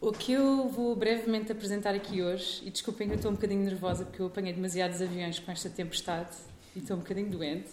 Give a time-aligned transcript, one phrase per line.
[0.00, 3.64] O que eu vou brevemente apresentar aqui hoje, e desculpem que eu estou um bocadinho
[3.64, 6.36] nervosa porque eu apanhei demasiados aviões com esta tempestade
[6.76, 7.70] e estou um bocadinho doente,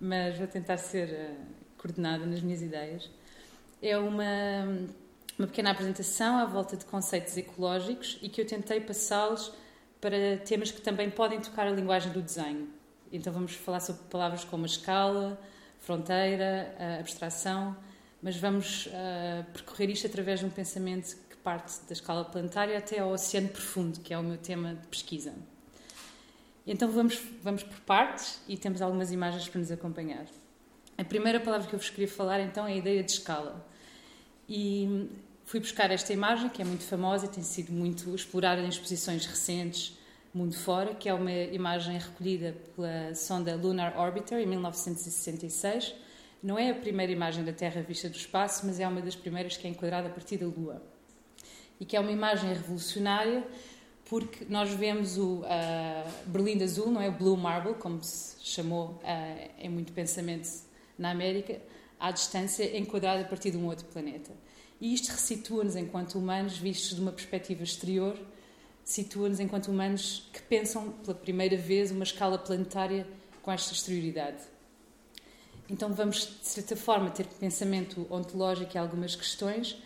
[0.00, 1.36] mas vou tentar ser uh,
[1.78, 3.08] coordenada nas minhas ideias.
[3.80, 4.24] É uma,
[5.38, 9.52] uma pequena apresentação à volta de conceitos ecológicos e que eu tentei passá-los
[10.00, 12.68] para temas que também podem tocar a linguagem do desenho.
[13.12, 15.40] Então vamos falar sobre palavras como escala,
[15.78, 17.76] fronteira, abstração,
[18.20, 23.12] mas vamos uh, percorrer isto através de um pensamento parte da escala planetária até ao
[23.12, 25.32] oceano profundo, que é o meu tema de pesquisa.
[26.66, 30.26] Então vamos, vamos por partes e temos algumas imagens para nos acompanhar.
[30.98, 33.64] A primeira palavra que eu vos queria falar então é a ideia de escala.
[34.48, 35.08] E
[35.44, 39.24] fui buscar esta imagem, que é muito famosa e tem sido muito explorada em exposições
[39.24, 39.96] recentes,
[40.34, 45.94] mundo fora, que é uma imagem recolhida pela sonda Lunar Orbiter em 1966.
[46.42, 49.56] Não é a primeira imagem da Terra vista do espaço, mas é uma das primeiras
[49.56, 50.95] que é enquadrada a partir da Lua
[51.80, 53.46] e que é uma imagem revolucionária
[54.08, 55.44] porque nós vemos o uh,
[56.26, 57.08] Berlim Azul, não é?
[57.08, 60.48] O Blue Marble, como se chamou uh, em muito pensamento
[60.96, 61.60] na América,
[61.98, 64.30] à distância, enquadrado a partir de um outro planeta.
[64.80, 68.16] E isto ressitua-nos enquanto humanos, vistos de uma perspectiva exterior,
[68.84, 73.06] situa-nos enquanto humanos que pensam pela primeira vez uma escala planetária
[73.42, 74.42] com esta exterioridade.
[75.68, 79.76] Então vamos, de certa forma, ter pensamento ontológico e algumas questões,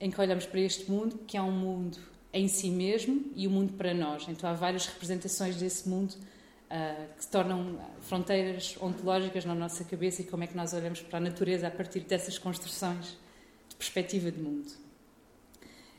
[0.00, 1.98] em que olhamos para este mundo, que é um mundo
[2.32, 4.26] em si mesmo e o um mundo para nós.
[4.28, 10.22] Então há várias representações desse mundo uh, que se tornam fronteiras ontológicas na nossa cabeça
[10.22, 13.16] e como é que nós olhamos para a natureza a partir dessas construções
[13.68, 14.66] de perspectiva de mundo.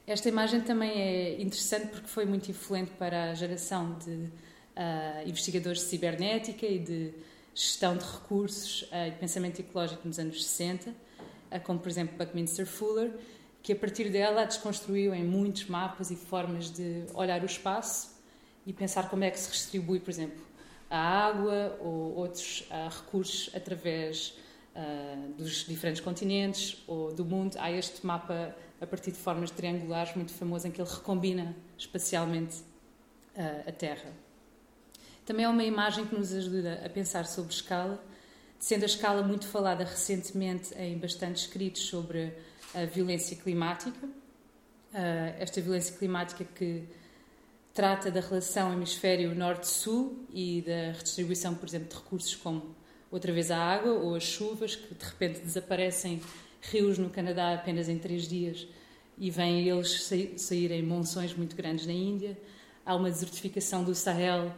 [0.05, 5.79] Esta imagem também é interessante porque foi muito influente para a geração de uh, investigadores
[5.79, 7.13] de cibernética e de
[7.55, 10.93] gestão de recursos uh, e pensamento ecológico nos anos 60,
[11.63, 13.13] como por exemplo Buckminster Fuller,
[13.65, 18.11] que a partir dela a desconstruiu em muitos mapas e formas de olhar o espaço
[18.63, 20.39] e pensar como é que se distribui, por exemplo,
[20.87, 24.37] a água ou outros uh, recursos através
[24.75, 27.57] uh, dos diferentes continentes ou do mundo.
[27.57, 32.57] Há este mapa a partir de formas triangulares muito famoso em que ele recombina espacialmente
[33.35, 34.13] uh, a Terra.
[35.25, 37.99] Também é uma imagem que nos ajuda a pensar sobre escala,
[38.59, 42.31] sendo a escala muito falada recentemente em bastantes escritos sobre
[42.75, 44.07] a violência climática,
[45.39, 46.83] esta violência climática que
[47.73, 52.75] trata da relação hemisfério norte-sul e da redistribuição, por exemplo, de recursos como
[53.11, 56.21] outra vez a água ou as chuvas, que de repente desaparecem
[56.61, 58.67] rios no Canadá apenas em três dias
[59.17, 62.37] e vêm eles saírem monções muito grandes na Índia.
[62.85, 64.53] Há uma desertificação do Sahel,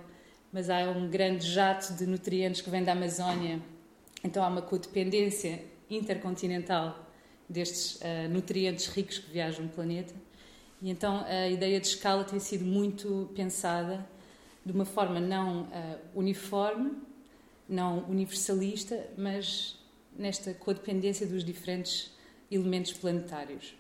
[0.52, 3.62] mas há um grande jato de nutrientes que vem da Amazónia.
[4.24, 7.07] Então há uma codependência intercontinental
[7.50, 10.14] destes uh, nutrientes ricos que viajam o planeta.
[10.82, 14.08] E então a ideia de escala tem sido muito pensada
[14.66, 16.92] de uma forma não uh, uniforme,
[17.68, 19.78] não universalista, mas
[20.18, 22.12] nesta codependência dos diferentes
[22.52, 23.74] elementos planetários.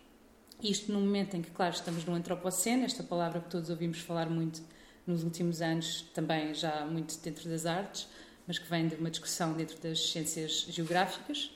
[0.61, 4.29] Isto num momento em que, claro, estamos no antropoceno, esta palavra que todos ouvimos falar
[4.29, 4.61] muito
[5.05, 8.07] nos últimos anos, também já muito dentro das artes,
[8.47, 11.51] mas que vem de uma discussão dentro das ciências geográficas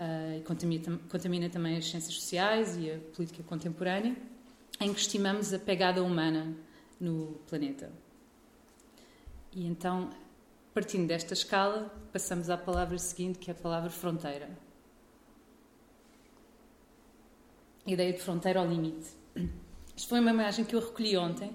[0.00, 4.16] uh, e contamina, contamina, também as ciências sociais e a política contemporânea,
[4.80, 6.56] em que estimamos a pegada humana
[6.98, 7.92] no planeta.
[9.52, 10.10] E então,
[10.72, 14.48] partindo desta escala, passamos à palavra seguinte, que é a palavra fronteira.
[17.86, 19.10] A ideia de fronteira ao limite.
[19.96, 21.52] Isto foi uma imagem que eu recolhi ontem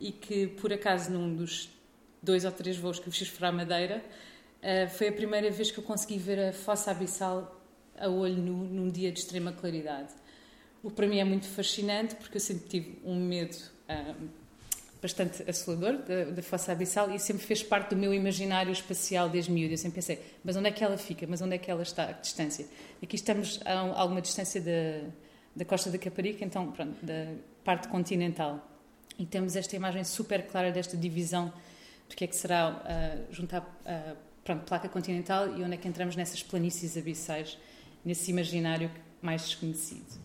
[0.00, 1.68] e que, por acaso, num dos
[2.22, 4.02] dois ou três voos que eu fiz para a Madeira,
[4.62, 7.63] uh, foi a primeira vez que eu consegui ver a fossa abissal
[7.98, 10.12] a olho nu num dia de extrema claridade.
[10.82, 13.56] O que para mim é muito fascinante porque eu sempre tive um medo
[13.88, 14.28] um,
[15.00, 19.50] bastante assolador da, da fossa abissal e sempre fez parte do meu imaginário espacial desde
[19.50, 19.74] miúdo.
[19.74, 21.26] Eu sempre pensei, mas onde é que ela fica?
[21.26, 22.04] Mas onde é que ela está?
[22.08, 22.66] A distância?
[23.02, 25.08] Aqui estamos a alguma distância da,
[25.54, 28.66] da costa da Caparica, então, pronto, da parte continental.
[29.18, 31.52] E temos esta imagem super clara desta divisão
[32.08, 36.16] do que é que será uh, juntar uh, placa continental e onde é que entramos
[36.16, 37.58] nessas planícies abissais
[38.04, 38.90] nesse imaginário
[39.20, 40.20] mais desconhecido.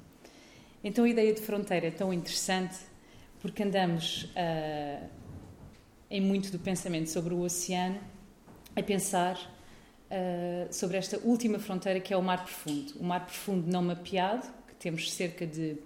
[0.84, 2.78] Então a ideia de fronteira é tão interessante
[3.42, 5.10] porque andamos uh,
[6.10, 8.00] em muito do pensamento sobre o oceano
[8.76, 9.38] a pensar
[10.10, 12.94] uh, sobre esta última fronteira que é o mar profundo.
[13.00, 15.78] O mar profundo não mapeado, que temos cerca de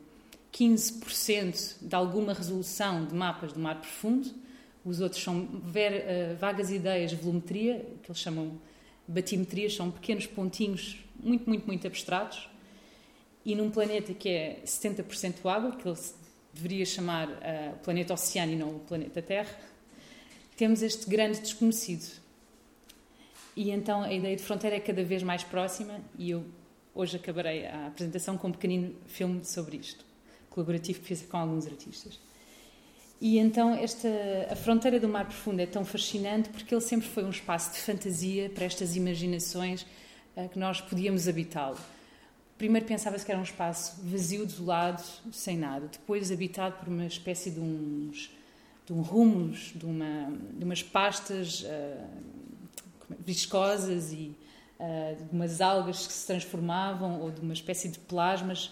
[0.51, 4.29] 15% de alguma resolução de mapas do mar profundo,
[4.85, 8.59] os outros são ver, uh, vagas ideias de volumetria, que eles chamam
[9.07, 12.49] batimetrias, são pequenos pontinhos muito, muito, muito abstratos.
[13.45, 15.97] e num planeta que é 70% água, que ele
[16.53, 19.59] deveria chamar uh, planeta oceano e não o planeta Terra,
[20.55, 22.21] temos este grande desconhecido.
[23.55, 26.45] E então a ideia de fronteira é cada vez mais próxima e eu
[26.95, 30.05] hoje acabarei a apresentação com um pequenino filme sobre isto,
[30.49, 32.19] colaborativo que fiz com alguns artistas.
[33.23, 34.09] E então esta
[34.51, 37.79] a fronteira do mar profundo é tão fascinante porque ele sempre foi um espaço de
[37.79, 39.83] fantasia para estas imaginações
[40.35, 41.77] uh, que nós podíamos habitá-lo.
[42.57, 45.87] Primeiro pensava-se que era um espaço vazio, desolado, sem nada.
[45.87, 48.29] Depois habitado por uma espécie de uns
[48.85, 52.05] de um rumos, de, uma, de umas pastas uh,
[53.25, 54.35] viscosas e
[54.77, 58.71] uh, de umas algas que se transformavam ou de uma espécie de plasmas.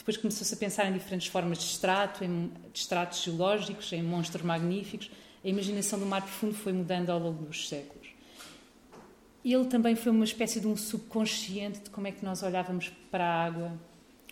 [0.00, 5.10] Depois começou-se a pensar em diferentes formas de extrato, em extratos geológicos, em monstros magníficos.
[5.44, 8.08] A imaginação do mar profundo foi mudando ao longo dos séculos.
[9.44, 13.26] Ele também foi uma espécie de um subconsciente de como é que nós olhávamos para
[13.26, 13.78] a água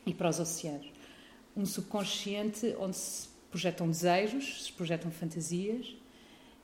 [0.06, 0.91] e para os oceanos.
[1.55, 5.94] Um subconsciente onde se projetam desejos, se projetam fantasias,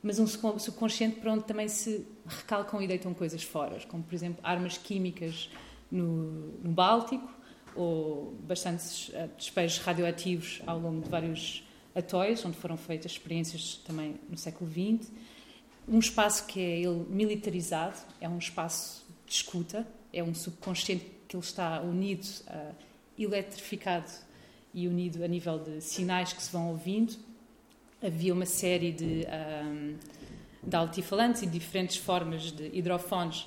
[0.02, 4.40] mas um subconsciente para onde também se recalcam e deitam coisas fora, como por exemplo
[4.42, 5.50] armas químicas
[5.90, 7.43] no, no Báltico
[7.76, 14.16] ou bastantes eh, despejos radioativos ao longo de vários atóis, onde foram feitas experiências também
[14.28, 15.10] no século XX.
[15.86, 21.36] Um espaço que é ele militarizado, é um espaço de escuta, é um subconsciente que
[21.36, 22.74] ele está unido, uh,
[23.18, 24.10] eletrificado
[24.72, 27.14] e unido a nível de sinais que se vão ouvindo.
[28.02, 29.26] Havia uma série de,
[29.64, 29.96] um,
[30.62, 33.42] de altifalantes e diferentes formas de hidrofones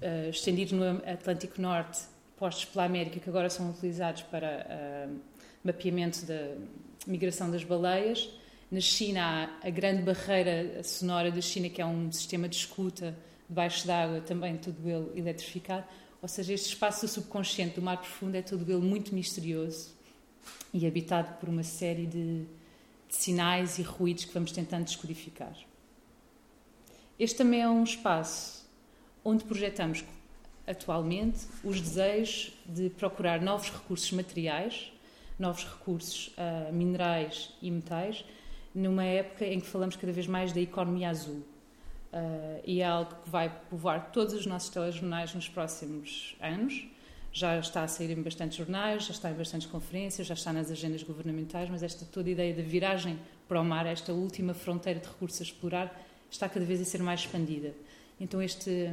[0.00, 2.00] uh, estendidos no Atlântico Norte,
[2.42, 4.66] postos pela América, que agora são utilizados para
[5.08, 5.16] uh,
[5.62, 6.56] mapeamento da
[7.06, 8.28] migração das baleias.
[8.68, 13.16] Na China há a grande barreira sonora da China, que é um sistema de escuta
[13.48, 15.84] debaixo d'água, também tudo ele eletrificado.
[16.20, 19.92] Ou seja, este espaço subconsciente do mar profundo é tudo ele muito misterioso
[20.74, 22.40] e habitado por uma série de,
[23.08, 25.54] de sinais e ruídos que vamos tentando descodificar.
[27.20, 28.68] Este também é um espaço
[29.24, 30.02] onde projetamos
[30.66, 34.92] atualmente os desejos de procurar novos recursos materiais,
[35.38, 38.24] novos recursos uh, minerais e metais,
[38.74, 41.42] numa época em que falamos cada vez mais da economia azul.
[42.12, 46.86] Uh, e é algo que vai povoar todos os nossos telejornais nos próximos anos
[47.32, 50.70] já está a sair em bastantes jornais, já está em bastantes conferências, já está nas
[50.70, 53.18] agendas governamentais, mas esta toda a ideia da viragem
[53.48, 57.02] para o mar, esta última fronteira de recursos a explorar, está cada vez a ser
[57.02, 57.72] mais expandida.
[58.20, 58.90] Então este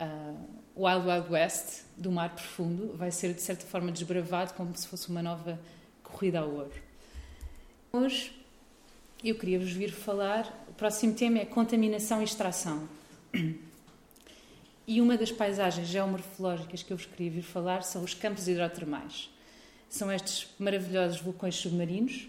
[0.00, 4.86] uh, Wild Wild West do mar profundo vai ser de certa forma desbravado como se
[4.86, 5.58] fosse uma nova
[6.02, 6.72] corrida ao ouro.
[7.92, 8.32] Hoje
[9.24, 12.88] eu queria vos vir falar, o próximo tema é contaminação e extração.
[14.88, 19.28] E uma das paisagens geomorfológicas que eu vos queria vir falar são os campos hidrotermais.
[19.88, 22.28] São estes maravilhosos vulcões submarinos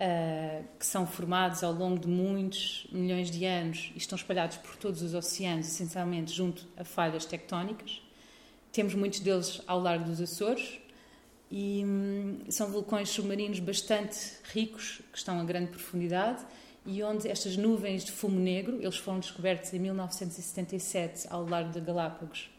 [0.00, 4.76] uh, que são formados ao longo de muitos milhões de anos e estão espalhados por
[4.76, 8.02] todos os oceanos, essencialmente junto a falhas tectónicas.
[8.72, 10.80] Temos muitos deles ao largo dos Açores
[11.50, 16.44] e hum, são vulcões submarinos bastante ricos, que estão a grande profundidade
[16.86, 21.80] e onde estas nuvens de fumo negro, eles foram descobertos em 1977 ao largo de
[21.80, 22.50] Galápagos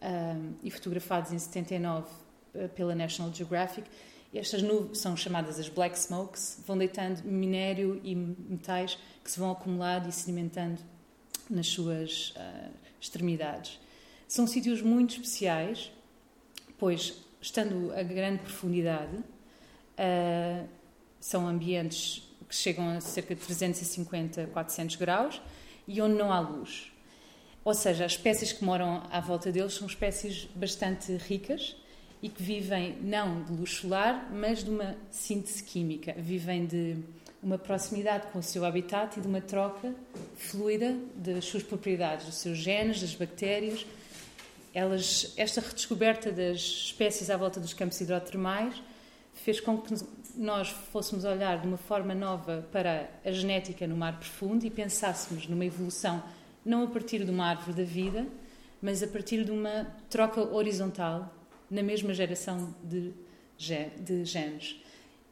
[0.00, 2.06] um, e fotografados em 79
[2.54, 3.88] uh, pela National Geographic.
[4.32, 9.50] Estas nuvens são chamadas as black smokes, vão deitando minério e metais que se vão
[9.50, 10.80] acumulando e sedimentando
[11.48, 13.80] nas suas uh, extremidades.
[14.28, 15.90] São sítios muito especiais,
[16.78, 20.68] pois, estando a grande profundidade, uh,
[21.18, 25.42] são ambientes que chegam a cerca de 350, 400 graus
[25.88, 26.92] e onde não há luz.
[27.64, 31.76] Ou seja, as espécies que moram à volta deles são espécies bastante ricas
[32.22, 36.14] e que vivem não de luz solar, mas de uma síntese química.
[36.18, 36.96] Vivem de
[37.42, 39.94] uma proximidade com o seu habitat e de uma troca
[40.36, 43.86] fluida das suas propriedades, dos seus genes, das bactérias.
[44.74, 48.80] Elas, esta redescoberta das espécies à volta dos campos hidrotermais
[49.34, 49.94] fez com que
[50.36, 55.46] nós fôssemos olhar de uma forma nova para a genética no mar profundo e pensássemos
[55.48, 56.22] numa evolução
[56.64, 58.26] não a partir de uma árvore da vida,
[58.82, 61.34] mas a partir de uma troca horizontal
[61.70, 63.12] na mesma geração de,
[63.56, 64.76] de genes.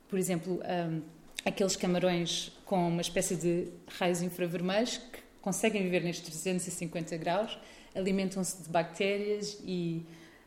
[0.08, 1.02] Por exemplo, um,
[1.44, 3.68] aqueles camarões com uma espécie de
[3.98, 7.58] raios infravermelhos que conseguem viver nestes 350 graus,
[7.94, 10.06] alimentam-se de bactérias e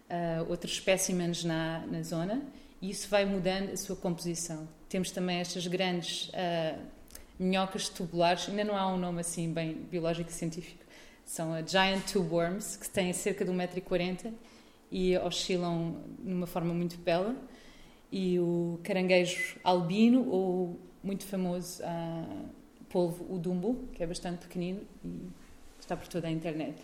[0.09, 2.41] uh, outros espécimens na, na zona
[2.81, 4.67] e isso vai mudando a sua composição.
[4.89, 6.79] Temos também estas grandes uh,
[7.37, 10.83] minhocas tubulares, ainda não há um nome assim bem biológico e científico,
[11.25, 14.33] são a Giant Tube Worms, que têm cerca de 1,40m
[14.91, 17.35] e oscilam de uma forma muito bela.
[18.11, 22.45] E o caranguejo albino, ou muito famoso uh,
[22.89, 25.29] polvo, o dumbo, que é bastante pequenino e
[25.79, 26.75] está por toda a internet.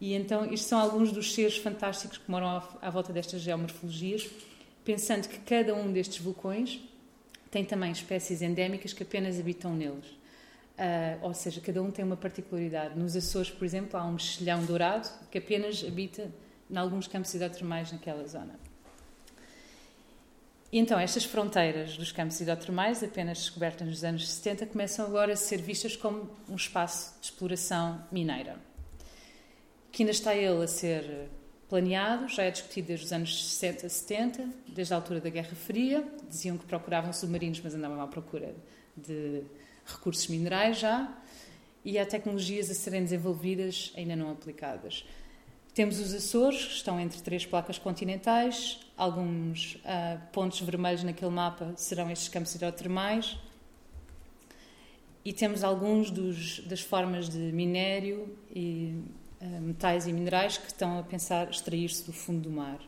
[0.00, 4.28] E então, estes são alguns dos seres fantásticos que moram à, à volta destas geomorfologias,
[4.84, 6.80] pensando que cada um destes vulcões
[7.50, 10.06] tem também espécies endémicas que apenas habitam neles.
[10.76, 12.98] Uh, ou seja, cada um tem uma particularidade.
[12.98, 16.28] Nos Açores, por exemplo, há um mexilhão dourado que apenas habita
[16.70, 18.58] em alguns campos hidrotermais naquela zona.
[20.76, 25.62] Então, estas fronteiras dos campos hidrotermais, apenas descobertas nos anos 70, começam agora a ser
[25.62, 28.56] vistas como um espaço de exploração mineira.
[29.92, 31.28] Que ainda está ele a ser
[31.68, 36.04] planeado, já é discutido desde os anos 60, 70, desde a altura da Guerra Fria.
[36.28, 38.52] Diziam que procuravam submarinos, mas andavam à procura
[38.96, 39.44] de
[39.86, 41.16] recursos minerais já.
[41.84, 45.04] E há tecnologias a serem desenvolvidas ainda não aplicadas.
[45.74, 48.78] Temos os Açores, que estão entre três placas continentais.
[48.96, 53.36] Alguns uh, pontos vermelhos naquele mapa serão estes campos hidrotermais.
[55.24, 59.02] E temos alguns dos, das formas de minério e
[59.40, 62.78] uh, metais e minerais que estão a pensar extrair-se do fundo do mar,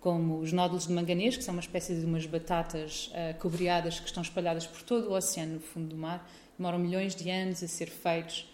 [0.00, 4.06] como os nódulos de manganês, que são uma espécie de umas batatas uh, cobreadas que
[4.06, 6.28] estão espalhadas por todo o oceano no fundo do mar.
[6.58, 8.50] Demoram milhões de anos a ser feitos,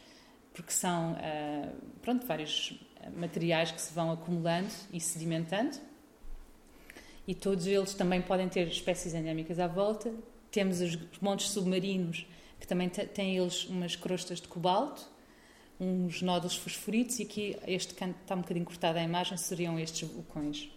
[0.52, 1.16] porque são,
[2.02, 2.74] pronto, vários
[3.16, 5.76] materiais que se vão acumulando e sedimentando.
[7.26, 10.12] E todos eles também podem ter espécies endémicas à volta.
[10.50, 12.26] Temos os montes submarinos,
[12.60, 15.08] que também têm eles umas crostas de cobalto,
[15.78, 20.08] uns nódulos fosforitos, e aqui este canto está um bocadinho cortado à imagem, seriam estes
[20.08, 20.68] vulcões.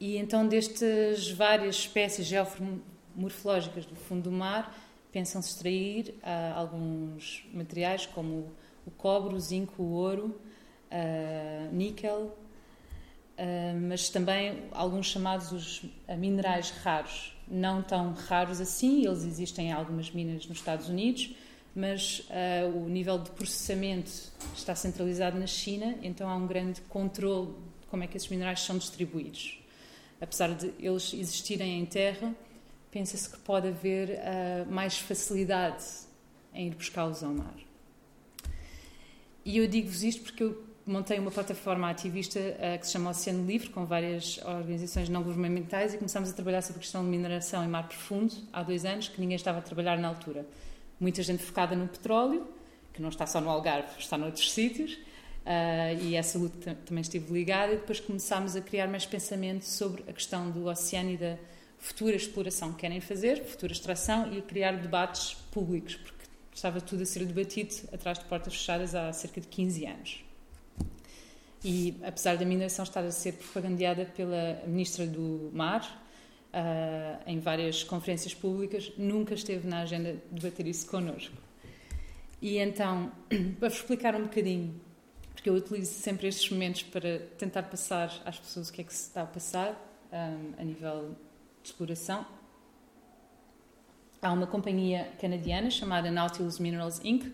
[0.00, 4.74] E então, destas várias espécies geomorfológicas do fundo do mar,
[5.10, 8.52] pensam-se extrair uh, alguns materiais como
[8.86, 10.40] o cobre, o zinco, o ouro,
[10.90, 12.36] uh, níquel,
[13.38, 15.82] uh, mas também alguns chamados os
[16.18, 21.34] minerais raros, não tão raros assim, eles existem em algumas minas nos Estados Unidos,
[21.74, 24.10] mas uh, o nível de processamento
[24.54, 28.60] está centralizado na China, então há um grande controle de como é que esses minerais
[28.60, 29.62] são distribuídos.
[30.20, 32.34] Apesar de eles existirem em terra,
[32.90, 35.84] pensa-se que pode haver uh, mais facilidade
[36.52, 37.54] em ir buscá-los ao mar.
[39.44, 43.46] E eu digo-vos isto porque eu montei uma plataforma ativista uh, que se chama Oceano
[43.46, 47.62] Livre, com várias organizações não governamentais, e começamos a trabalhar sobre a questão de mineração
[47.62, 50.46] em mar profundo há dois anos, que ninguém estava a trabalhar na altura.
[50.98, 52.46] Muita gente focada no petróleo,
[52.92, 57.30] que não está só no Algarve, está noutros sítios, uh, e essa luta também esteve
[57.32, 61.36] ligada, e depois começámos a criar mais pensamento sobre a questão do oceano e da
[61.76, 67.02] futura exploração que querem fazer, futura extração, e a criar debates públicos, porque estava tudo
[67.02, 70.27] a ser debatido atrás de portas fechadas há cerca de 15 anos.
[71.64, 75.82] E apesar da mineração estar a ser propagandeada pela Ministra do Mar
[76.52, 81.34] uh, em várias conferências públicas, nunca esteve na agenda de debater isso connosco.
[82.40, 83.10] E então,
[83.58, 84.80] para vos explicar um bocadinho,
[85.34, 88.94] porque eu utilizo sempre estes momentos para tentar passar às pessoas o que é que
[88.94, 89.74] se está a passar um,
[90.12, 91.16] ah, a nível
[91.62, 92.24] de exploração.
[94.22, 97.32] Há uma companhia canadiana chamada Nautilus Minerals Inc.,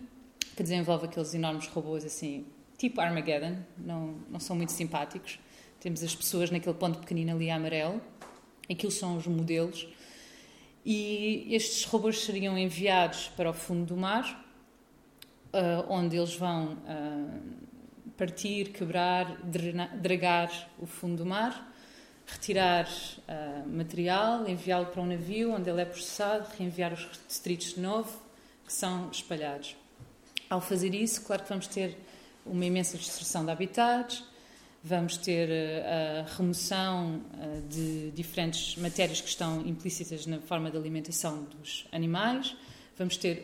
[0.55, 2.45] que desenvolve aqueles enormes robôs assim
[2.77, 5.39] tipo Armageddon, não, não são muito simpáticos.
[5.79, 8.01] Temos as pessoas naquele ponto pequenino ali amarelo,
[8.69, 9.87] aquilo são os modelos,
[10.85, 14.45] e estes robôs seriam enviados para o fundo do mar,
[15.53, 17.41] uh, onde eles vão uh,
[18.17, 19.37] partir, quebrar,
[20.01, 21.73] dragar o fundo do mar,
[22.25, 27.79] retirar uh, material, enviá-lo para um navio onde ele é processado, reenviar os detritos de
[27.79, 28.21] novo,
[28.65, 29.75] que são espalhados.
[30.49, 31.97] Ao fazer isso, claro que vamos ter
[32.45, 34.23] uma imensa destruição de habitats,
[34.83, 40.77] vamos ter eh, a remoção eh, de diferentes matérias que estão implícitas na forma de
[40.77, 42.55] alimentação dos animais,
[42.97, 43.43] vamos ter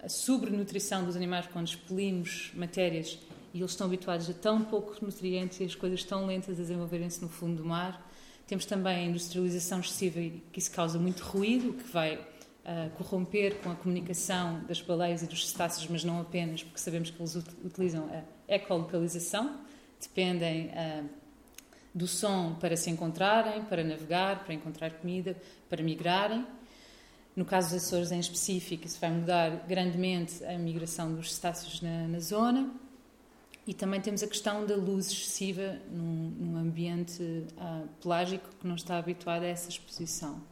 [0.00, 3.18] a, sobrenutrição dos animais quando expelimos matérias
[3.52, 7.20] e eles estão habituados a tão poucos nutrientes e as coisas tão lentas a desenvolverem-se
[7.20, 8.08] no fundo do mar.
[8.46, 10.20] Temos também a industrialização excessiva
[10.52, 12.18] que isso causa muito ruído, que vai
[12.64, 17.10] uh, corromper com a comunicação das baleias e dos cetáceos, mas não apenas, porque sabemos
[17.10, 18.08] que eles utilizam
[18.48, 19.60] a ecolocalização,
[20.00, 21.08] dependem uh,
[21.94, 25.36] do som para se encontrarem, para navegar, para encontrar comida,
[25.68, 26.46] para migrarem.
[27.34, 32.06] No caso dos Açores em específico, isso vai mudar grandemente a migração dos cetáceos na,
[32.08, 32.70] na zona.
[33.66, 38.74] E também temos a questão da luz excessiva num, num ambiente uh, pelágico que não
[38.74, 40.42] está habituado a essa exposição.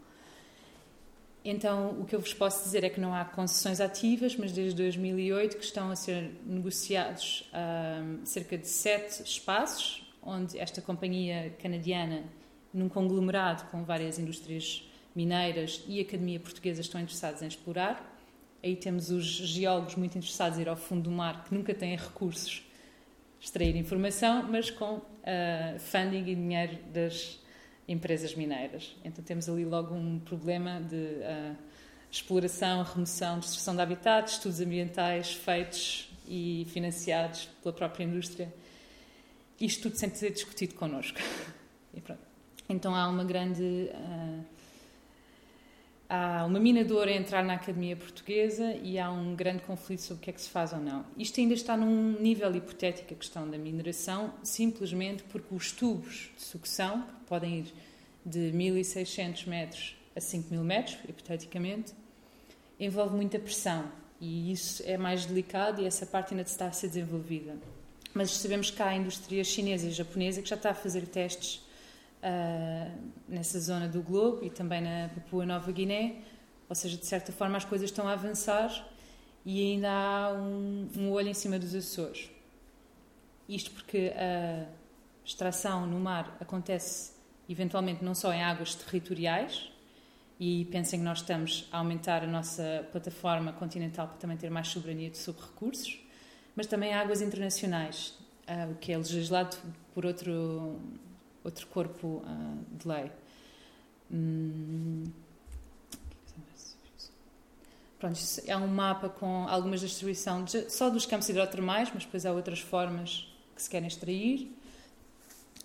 [1.44, 4.76] Então, o que eu vos posso dizer é que não há concessões ativas, mas desde
[4.76, 12.25] 2008 que estão a ser negociados um, cerca de sete espaços onde esta companhia canadiana,
[12.73, 18.06] num conglomerado com várias indústrias mineiras e Academia Portuguesa estão interessados em explorar.
[18.62, 21.97] Aí temos os geólogos muito interessados em ir ao fundo do mar, que nunca têm
[21.97, 22.62] recursos,
[23.40, 25.02] extrair informação, mas com uh,
[25.78, 27.39] funding e dinheiro das
[27.89, 28.95] empresas mineiras.
[29.05, 31.57] Então temos ali logo um problema de uh,
[32.11, 38.53] exploração, remoção, destruição de habitat, estudos ambientais feitos e financiados pela própria indústria.
[39.61, 41.19] Isto tudo sem ser discutido connosco.
[42.73, 43.91] Então há uma grande.
[43.93, 44.45] Uh,
[46.11, 50.02] há uma mina de ouro a entrar na Academia Portuguesa e há um grande conflito
[50.02, 51.07] sobre o que é que se faz ou não.
[51.17, 56.43] Isto ainda está num nível hipotético, a questão da mineração, simplesmente porque os tubos de
[56.43, 57.73] sucção, que podem ir
[58.26, 61.93] de 1.600 metros a 5.000 metros, hipoteticamente,
[62.79, 63.85] envolve muita pressão
[64.21, 67.57] e isso é mais delicado e essa parte ainda está a ser desenvolvida.
[68.12, 71.62] Mas sabemos que há a indústria chinesa e japonesa que já está a fazer testes
[72.23, 72.99] uh,
[73.29, 76.17] nessa zona do globo e também na Papua Nova Guiné,
[76.69, 78.89] ou seja, de certa forma as coisas estão a avançar
[79.45, 82.31] e ainda há um, um olho em cima dos Açores.
[83.49, 84.67] Isto porque a
[85.25, 87.12] extração no mar acontece
[87.49, 89.71] eventualmente não só em águas territoriais,
[90.41, 94.69] e pensem que nós estamos a aumentar a nossa plataforma continental para também ter mais
[94.69, 96.00] soberania sobre recursos,
[96.57, 98.15] mas também águas internacionais,
[98.49, 99.55] uh, o que é legislado
[99.93, 100.81] por outro,
[101.44, 103.11] outro corpo uh, de lei.
[104.12, 105.04] Hum.
[107.99, 112.32] Pronto, é um mapa com algumas distribuição de, só dos campos hidrotermais, mas depois há
[112.32, 114.56] outras formas que se querem extrair.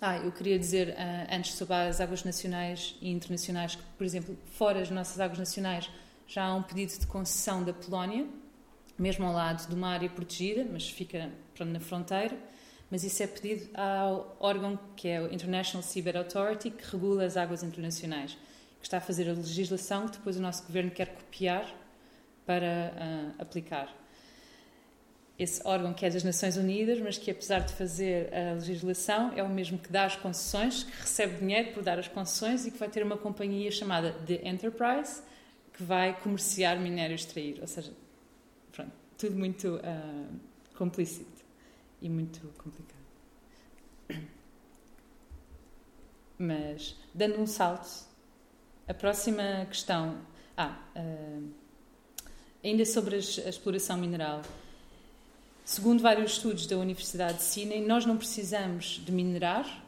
[0.02, 4.36] Ah, eu queria dizer uh, antes sobre as águas nacionais e internacionais, que, por exemplo,
[4.52, 5.90] fora das nossas águas nacionais
[6.26, 8.26] já há um pedido de concessão da Polónia,
[8.98, 12.36] mesmo ao lado de uma área protegida, mas fica pronto, na fronteira.
[12.90, 17.36] Mas isso é pedido ao órgão que é o International Seabed Authority, que regula as
[17.36, 18.38] águas internacionais,
[18.80, 21.66] que está a fazer a legislação que depois o nosso governo quer copiar
[22.44, 23.92] para uh, aplicar.
[25.38, 29.42] Esse órgão que é das Nações Unidas, mas que apesar de fazer a legislação é
[29.42, 32.78] o mesmo que dá as concessões, que recebe dinheiro por dar as concessões e que
[32.78, 35.22] vai ter uma companhia chamada The Enterprise
[35.74, 37.92] que vai comerciar minério extraído, ou seja,
[38.72, 40.40] pronto, tudo muito uh,
[40.74, 41.35] complícito
[42.00, 42.96] e muito complicado.
[46.38, 48.06] Mas dando um salto,
[48.86, 50.18] a próxima questão,
[50.56, 51.50] ah, uh,
[52.62, 54.42] ainda sobre a exploração mineral.
[55.64, 59.84] Segundo vários estudos da Universidade de Sydney, nós não precisamos de minerar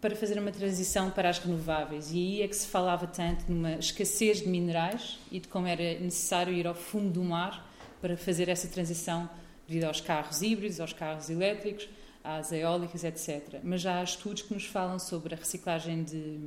[0.00, 2.12] para fazer uma transição para as renováveis.
[2.12, 5.98] E aí é que se falava tanto numa escassez de minerais e de como era
[5.98, 9.28] necessário ir ao fundo do mar para fazer essa transição
[9.66, 11.88] devido aos carros híbridos, aos carros elétricos,
[12.22, 13.60] às eólicas, etc.
[13.62, 16.38] Mas já há estudos que nos falam sobre a reciclagem de,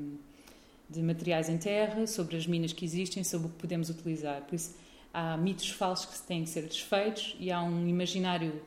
[0.90, 4.42] de materiais em terra, sobre as minas que existem, sobre o que podemos utilizar.
[4.42, 4.76] Por isso,
[5.14, 8.62] há mitos falsos que têm que ser desfeitos e há um imaginário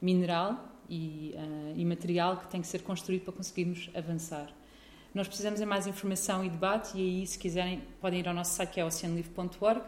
[0.00, 4.50] mineral e uh, material que tem que ser construído para conseguirmos avançar.
[5.14, 8.54] Nós precisamos de mais informação e debate e aí, se quiserem, podem ir ao nosso
[8.54, 9.82] site que é oceanlive.org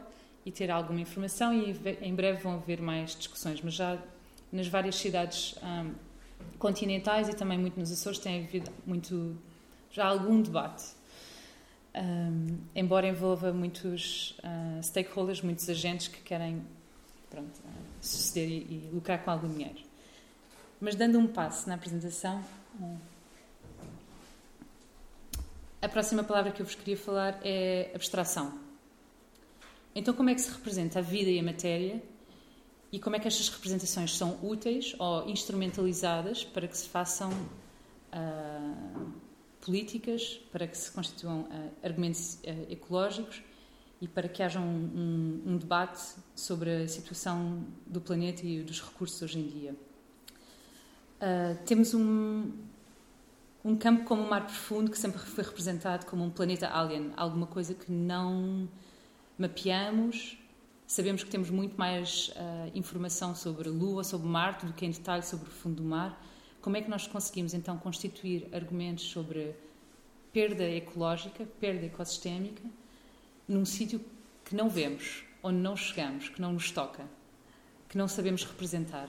[0.44, 3.98] e ter alguma informação e em breve vão haver mais discussões, mas já
[4.50, 5.90] nas várias cidades um, ah,
[6.58, 9.36] continentais e também muito nos Açores tem havido muito
[9.90, 11.00] já algum debate
[11.94, 16.64] um, embora envolva muitos uh, stakeholders, muitos agentes que querem
[17.28, 19.80] pronto, uh, suceder e, e, lucrar com algum dinheiro.
[20.80, 22.42] Mas dando um passo na apresentação,
[25.82, 28.69] a próxima palavra que eu vos queria falar é abstração.
[29.94, 32.02] Então, como é que se representa a vida e a matéria
[32.92, 39.12] e como é que estas representações são úteis ou instrumentalizadas para que se façam uh,
[39.60, 43.42] políticas para que se constituam uh, argumentos uh, ecológicos
[44.00, 46.00] e para que haja um, um, um, debate
[46.34, 49.76] sobre a situação do planeta e dos recursos hoje em dia.
[51.66, 52.50] Temos um,
[53.62, 57.46] um campo como o mar profundo que sempre foi representado como um planeta alien, alguma
[57.46, 58.66] coisa que não
[59.40, 60.38] mapeamos.
[60.86, 62.32] Sabemos que temos muito mais
[62.74, 66.20] informação sobre a Lua, sobre Marte, do que em detalhe sobre o fundo do mar
[66.60, 69.54] como é que nós conseguimos então constituir argumentos sobre
[70.32, 72.62] perda ecológica, perda ecosistémica,
[73.48, 74.00] num sítio
[74.44, 77.04] que não vemos, onde não chegamos, que não nos toca,
[77.88, 79.08] que não sabemos representar?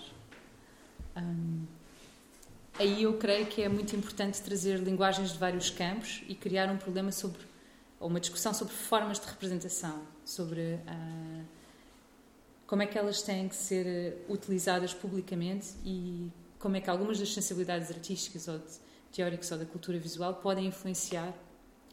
[1.16, 1.66] Hum,
[2.80, 6.78] aí eu creio que é muito importante trazer linguagens de vários campos e criar um
[6.78, 7.42] problema sobre,
[8.02, 11.46] ou uma discussão sobre formas de representação, sobre uh,
[12.66, 17.32] como é que elas têm que ser utilizadas publicamente e como é que algumas das
[17.34, 18.80] sensibilidades artísticas ou de
[19.14, 21.34] teóricos ou da cultura visual podem influenciar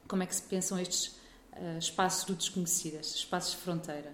[0.07, 1.09] como é que se pensam estes
[1.53, 4.13] uh, espaços do desconhecido, estes espaços de fronteira.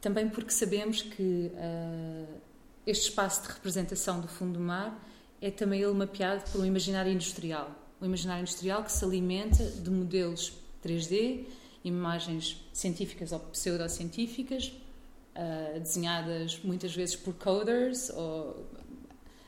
[0.00, 2.40] Também porque sabemos que uh,
[2.86, 4.98] este espaço de representação do fundo do mar
[5.42, 7.85] é também ele mapeado um imaginário industrial.
[8.00, 10.52] Um imaginário industrial que se alimenta de modelos
[10.84, 11.46] 3D,
[11.84, 14.72] imagens científicas ou pseudocientíficas,
[15.34, 18.66] uh, desenhadas muitas vezes por coders ou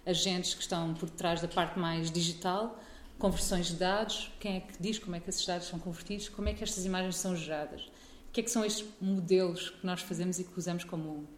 [0.07, 2.81] agentes que estão por trás da parte mais digital,
[3.19, 6.49] conversões de dados, quem é que diz como é que esses dados são convertidos, como
[6.49, 7.83] é que estas imagens são geradas.
[8.29, 11.29] O que é que são estes modelos que nós fazemos e que usamos como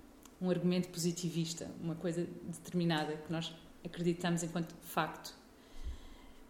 [0.40, 3.52] um argumento positivista, uma coisa determinada que nós
[3.84, 5.34] acreditamos enquanto facto.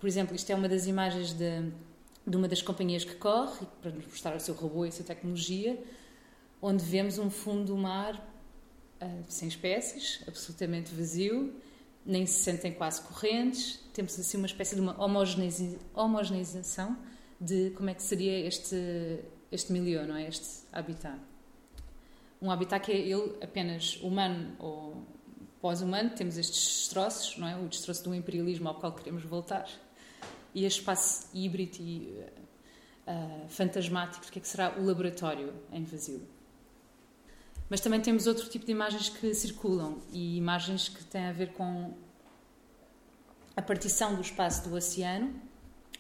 [0.01, 1.71] Por exemplo, isto é uma das imagens de,
[2.27, 5.05] de uma das companhias que corre, para nos mostrar o seu robô e a sua
[5.05, 5.79] tecnologia,
[6.63, 11.55] onde vemos um fundo do mar uh, sem espécies, absolutamente vazio,
[12.05, 14.97] nem se sentem quase correntes, temos assim uma espécie de uma
[15.95, 16.97] homogeneização
[17.39, 19.21] de como é que seria este,
[19.53, 20.27] este milieu, não é?
[20.27, 21.21] Este habitat.
[22.41, 25.07] Um habitat que é ele apenas humano ou
[25.61, 27.55] pós-humano, temos estes destroços, não é?
[27.55, 29.69] O destroço do imperialismo ao qual queremos voltar
[30.55, 32.25] e este espaço híbrido e
[33.07, 36.27] uh, fantasmático, que é que será o laboratório em vazio.
[37.69, 41.53] Mas também temos outro tipo de imagens que circulam e imagens que têm a ver
[41.53, 41.95] com
[43.57, 45.33] a partição do espaço do oceano,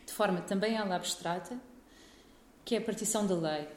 [0.04, 1.56] de forma também ela abstrata,
[2.64, 3.68] que é a partição da lei.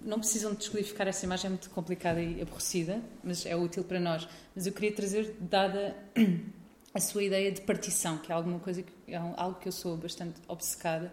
[0.00, 3.98] Não precisam de descodificar essa imagem, é muito complicada e aborrecida, mas é útil para
[3.98, 4.28] nós.
[4.54, 5.96] Mas eu queria trazer, dada
[6.96, 9.98] a sua ideia de partição, que é alguma coisa que, é algo que eu sou
[9.98, 11.12] bastante obcecada,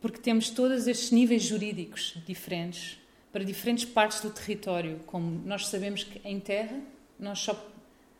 [0.00, 2.96] porque temos todos estes níveis jurídicos diferentes
[3.32, 6.80] para diferentes partes do território, como nós sabemos que em terra
[7.18, 7.60] nós só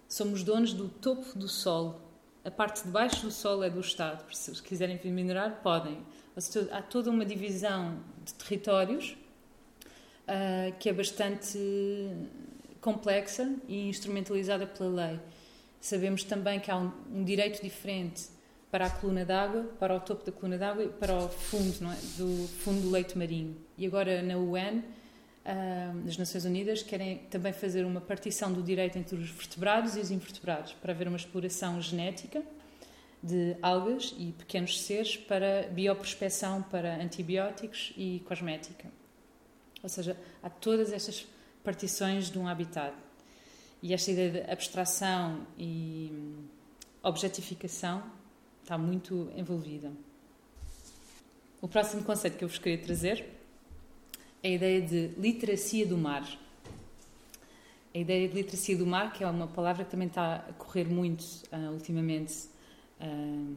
[0.09, 2.01] somos donos do topo do solo.
[2.45, 4.25] A parte de baixo do solo é do Estado.
[4.35, 5.99] Se quiserem minerar, podem.
[6.73, 9.17] Há toda uma divisão de territórios
[10.27, 11.57] uh, que é bastante
[12.81, 15.21] complexa e instrumentalizada pela lei.
[15.83, 18.29] Sabemos também que há um, um direito diferente
[18.71, 21.97] para a coluna d'água, para o topo da coluna d'água e para o fundo, é?
[22.17, 23.57] do fundo do leito marinho.
[23.77, 24.81] E agora na UN
[26.05, 30.11] das Nações Unidas querem também fazer uma partição do direito entre os vertebrados e os
[30.11, 32.43] invertebrados, para haver uma exploração genética
[33.21, 38.89] de algas e pequenos seres para bioprospecção, para antibióticos e cosmética.
[39.83, 41.27] Ou seja, há todas estas
[41.65, 42.95] partições de um habitat.
[43.83, 46.13] E esta ideia de abstração e
[47.03, 48.05] objetificação
[48.63, 49.91] está muito envolvida.
[51.61, 53.27] O próximo conceito que eu vos queria trazer
[54.43, 56.25] a ideia de literacia do mar.
[57.93, 60.85] A ideia de literacia do mar, que é uma palavra que também está a correr
[60.85, 62.49] muito uh, ultimamente
[63.01, 63.57] uh,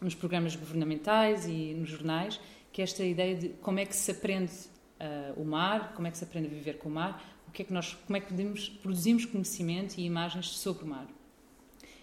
[0.00, 2.40] nos programas governamentais e nos jornais,
[2.72, 4.52] que é esta ideia de como é que se aprende
[5.00, 7.22] uh, o mar, como é que se aprende a viver com o mar,
[7.54, 11.06] que é que nós, como é que podemos, produzimos conhecimento e imagens sobre o mar.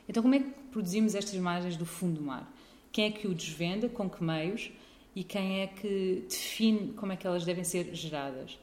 [0.07, 2.51] Então, como é que produzimos estas imagens do fundo do mar?
[2.91, 3.87] Quem é que o desvenda?
[3.87, 4.71] Com que meios?
[5.15, 8.57] e quem é que define como é que elas devem ser geradas.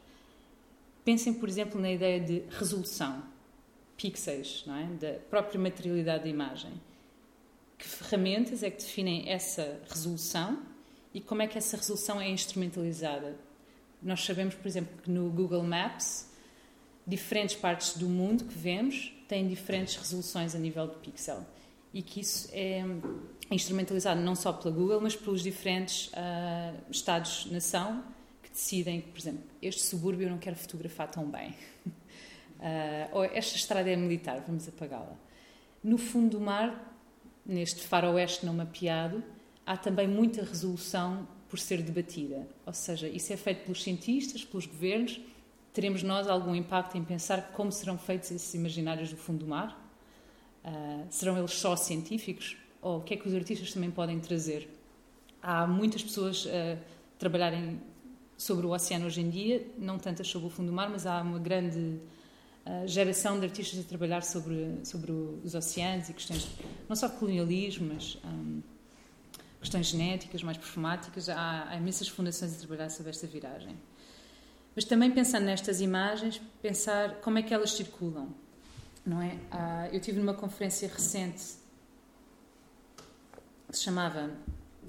[1.04, 3.22] Pensem, por exemplo, na ideia de resolução,
[3.96, 4.84] pixels, não é?
[4.86, 6.72] da própria materialidade da imagem.
[7.76, 10.62] Que ferramentas é que definem essa resolução
[11.14, 13.36] e como é que essa resolução é instrumentalizada?
[14.02, 16.27] Nós sabemos, por exemplo, que no Google Maps,
[17.08, 21.44] diferentes partes do mundo que vemos têm diferentes resoluções a nível de pixel
[21.92, 22.84] e que isso é
[23.50, 28.04] instrumentalizado não só pela Google, mas pelos diferentes uh, Estados-nação
[28.42, 31.50] que decidem por exemplo, este subúrbio eu não quero fotografar tão bem.
[31.86, 35.16] Uh, ou esta estrada é militar, vamos apagá-la.
[35.82, 36.94] No fundo do mar,
[37.46, 39.24] neste faroeste não mapeado,
[39.64, 42.46] há também muita resolução por ser debatida.
[42.66, 45.20] Ou seja, isso é feito pelos cientistas, pelos governos.
[45.72, 49.84] Teremos nós algum impacto em pensar como serão feitos esses imaginários do fundo do mar?
[50.64, 52.56] Uh, serão eles só científicos?
[52.80, 54.68] Ou o que é que os artistas também podem trazer?
[55.42, 56.78] Há muitas pessoas a
[57.18, 57.80] trabalharem
[58.36, 61.20] sobre o oceano hoje em dia, não tantas sobre o fundo do mar, mas há
[61.20, 66.48] uma grande uh, geração de artistas a trabalhar sobre, sobre os oceanos e questões,
[66.88, 68.62] não só colonialismo, mas um,
[69.60, 71.28] questões genéticas, mais perfumáticas.
[71.28, 73.76] Há, há imensas fundações a trabalhar sobre esta viragem.
[74.78, 78.32] Mas também pensando nestas imagens, pensar como é que elas circulam
[79.04, 79.36] não é?
[79.50, 81.56] Ah, eu tive numa conferência recente
[83.68, 84.30] que se chamava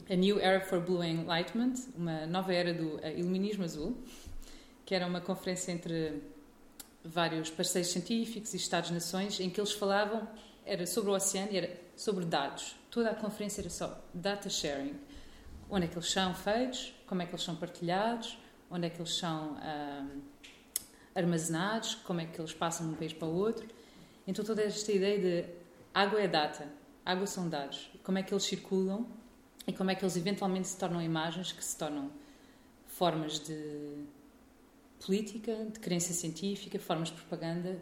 [0.07, 3.97] A New Era for Blue Enlightenment, uma nova era do iluminismo azul,
[4.85, 6.21] que era uma conferência entre
[7.03, 10.27] vários parceiros científicos e Estados-nações em que eles falavam
[10.67, 12.75] era sobre o oceano e era sobre dados.
[12.91, 14.99] Toda a conferência era só data sharing.
[15.67, 18.37] Onde é que eles são feitos, como é que eles são partilhados,
[18.69, 19.57] onde é que eles são
[21.15, 23.67] armazenados, como é que eles passam de um país para o outro.
[24.27, 25.49] Então toda esta ideia de
[25.93, 26.71] água é data,
[27.05, 29.07] água são dados, como é que eles circulam
[29.65, 32.11] e como é que eles eventualmente se tornam imagens que se tornam
[32.87, 34.05] formas de
[35.05, 37.79] política, de crença científica, formas de propaganda,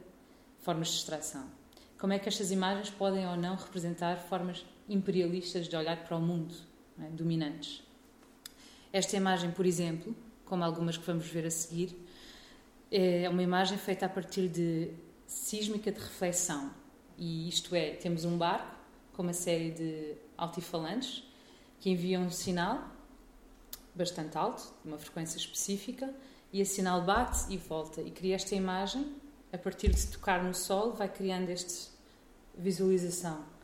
[0.60, 1.46] formas de distração.
[1.98, 6.22] Como é que estas imagens podem ou não representar formas imperialistas de olhar para o
[6.22, 6.54] mundo,
[7.00, 7.10] é?
[7.10, 7.84] dominantes?
[8.94, 10.16] Esta imagem, por exemplo,
[10.48, 11.98] como algumas que vamos ver a seguir,
[12.92, 14.92] é uma imagem feita a partir de
[15.26, 16.72] sísmica de reflexão.
[17.18, 18.76] E isto é, temos um barco
[19.14, 21.24] com uma série de altifalantes
[21.80, 22.92] que enviam um sinal
[23.94, 26.14] bastante alto, de uma frequência específica,
[26.54, 28.02] e esse sinal bate e volta.
[28.02, 29.16] E cria esta imagem,
[29.52, 31.92] a partir de tocar no sol, vai criando esta
[32.56, 33.57] visualização.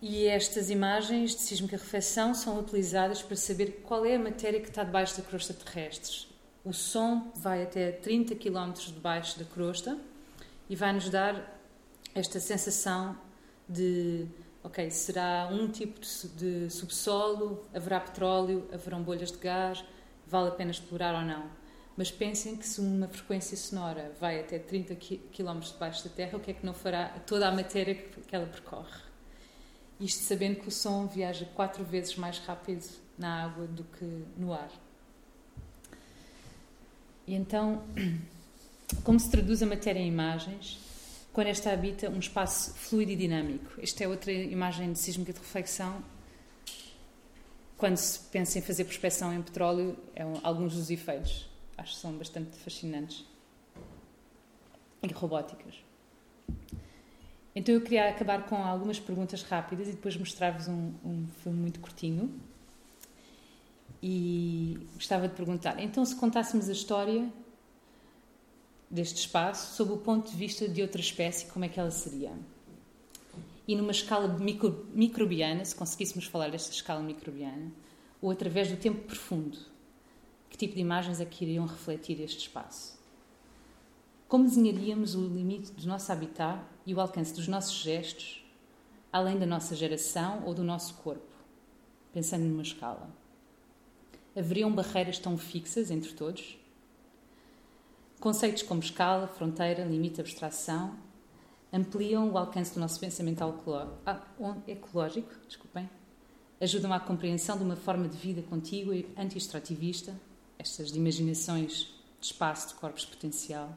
[0.00, 4.68] E estas imagens de sísmica reflexão são utilizadas para saber qual é a matéria que
[4.68, 6.28] está debaixo da crosta terrestre.
[6.64, 9.98] O som vai até 30 km debaixo da crosta
[10.70, 11.60] e vai nos dar
[12.14, 13.18] esta sensação
[13.68, 14.28] de,
[14.62, 15.98] ok, será um tipo
[16.36, 19.84] de subsolo, haverá petróleo, haverão bolhas de gás,
[20.28, 21.50] vale a pena explorar ou não.
[21.96, 26.40] Mas pensem que se uma frequência sonora vai até 30 km debaixo da Terra, o
[26.40, 29.07] que é que não fará toda a matéria que ela percorre?
[30.00, 32.84] Isto sabendo que o som viaja quatro vezes mais rápido
[33.18, 34.70] na água do que no ar.
[37.26, 37.82] E então,
[39.02, 40.78] como se traduz a matéria em imagens?
[41.32, 43.80] Quando esta habita um espaço fluido e dinâmico.
[43.80, 46.02] Esta é outra imagem de sísmica de reflexão
[47.76, 52.00] quando se pensa em fazer prospecção em petróleo, é um, alguns dos efeitos acho que
[52.00, 53.24] são bastante fascinantes
[55.02, 55.76] e robóticas.
[57.58, 61.80] Então eu queria acabar com algumas perguntas rápidas e depois mostrar-vos um, um filme muito
[61.80, 62.32] curtinho.
[64.00, 67.28] E gostava de perguntar: então, se contássemos a história
[68.88, 72.30] deste espaço sob o ponto de vista de outra espécie, como é que ela seria?
[73.66, 77.72] e numa escala micro, microbiana, se conseguíssemos falar desta escala microbiana,
[78.22, 79.58] ou através do tempo profundo,
[80.48, 82.96] que tipo de imagens é que iriam refletir este espaço?
[84.28, 88.42] Como desenharíamos o limite do nosso habitat e o alcance dos nossos gestos,
[89.12, 91.28] além da nossa geração ou do nosso corpo,
[92.14, 93.10] pensando numa escala?
[94.34, 96.58] Haveriam barreiras tão fixas entre todos?
[98.18, 100.96] Conceitos como escala, fronteira, limite, abstração
[101.70, 103.42] ampliam o alcance do nosso pensamento
[104.06, 104.22] ah,
[104.66, 105.90] ecológico, desculpem,
[106.58, 110.18] ajudam à compreensão de uma forma de vida contígua e anti-extrativista,
[110.58, 113.76] estas imaginações de espaço de corpos potencial,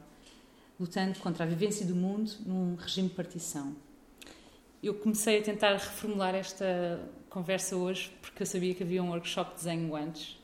[0.82, 3.76] lutando contra a vivência do mundo num regime de partição.
[4.82, 9.50] Eu comecei a tentar reformular esta conversa hoje porque eu sabia que havia um workshop
[9.50, 10.36] de desenho antes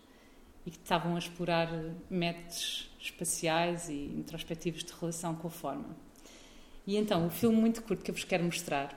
[0.65, 1.69] e que estavam a explorar
[2.09, 5.97] métodos espaciais e introspectivos de relação com a forma.
[6.87, 8.97] E então, o filme muito curto que eu vos quero mostrar,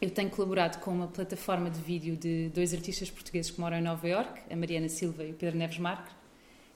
[0.00, 3.82] eu tenho colaborado com uma plataforma de vídeo de dois artistas portugueses que moram em
[3.82, 6.12] Nova York, a Mariana Silva e o Pedro Neves Marques,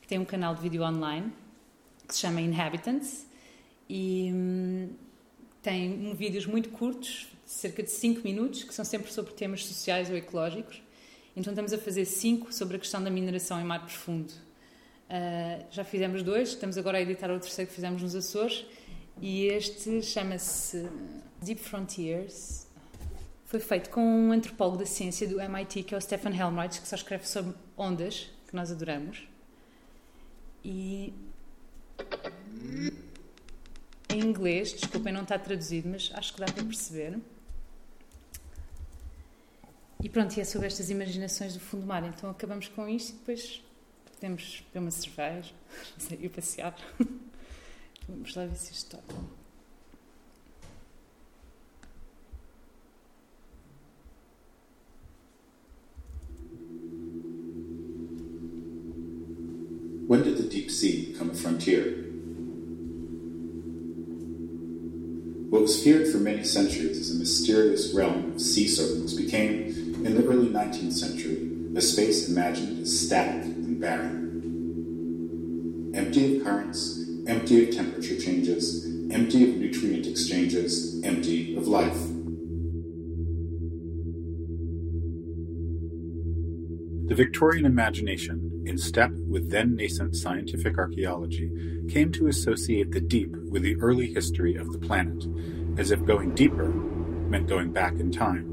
[0.00, 1.32] que tem um canal de vídeo online
[2.06, 3.25] que se chama Inhabitants
[3.88, 4.88] e hum,
[5.62, 10.16] tem vídeos muito curtos, cerca de 5 minutos, que são sempre sobre temas sociais ou
[10.16, 10.82] ecológicos.
[11.36, 14.30] Então estamos a fazer cinco sobre a questão da mineração em mar profundo.
[14.30, 18.64] Uh, já fizemos dois, estamos agora a editar o terceiro que fizemos nos Açores
[19.20, 20.88] e este chama-se
[21.42, 22.66] Deep Frontiers.
[23.44, 26.88] Foi feito com um antropólogo da ciência do MIT, que é o Stefan Helmreich, que
[26.88, 29.28] só escreve sobre ondas, que nós adoramos.
[30.64, 31.12] E.
[34.16, 37.18] Em inglês, desculpem, não está traduzido, mas acho que dá para perceber.
[40.02, 42.02] E pronto, e é sobre estas imaginações do fundo do mar.
[42.02, 43.62] Então acabamos com isto e depois
[44.14, 45.52] podemos beber uma cerveja,
[46.18, 46.74] ir passear.
[48.08, 48.98] Vamos lá ver se está.
[60.08, 62.05] When did the deep sea become a frontier?
[65.48, 70.16] What was feared for many centuries as a mysterious realm of sea serpents became, in
[70.16, 74.22] the early 19th century, a space imagined as static and barren.
[75.94, 81.96] Empty of currents, empty of temperature changes, empty of nutrient exchanges, empty of life.
[87.06, 91.50] The Victorian imagination, in step with then nascent scientific archaeology,
[91.90, 95.26] came to associate the deep with the early history of the planet,
[95.78, 98.46] as if going deeper meant going back in time.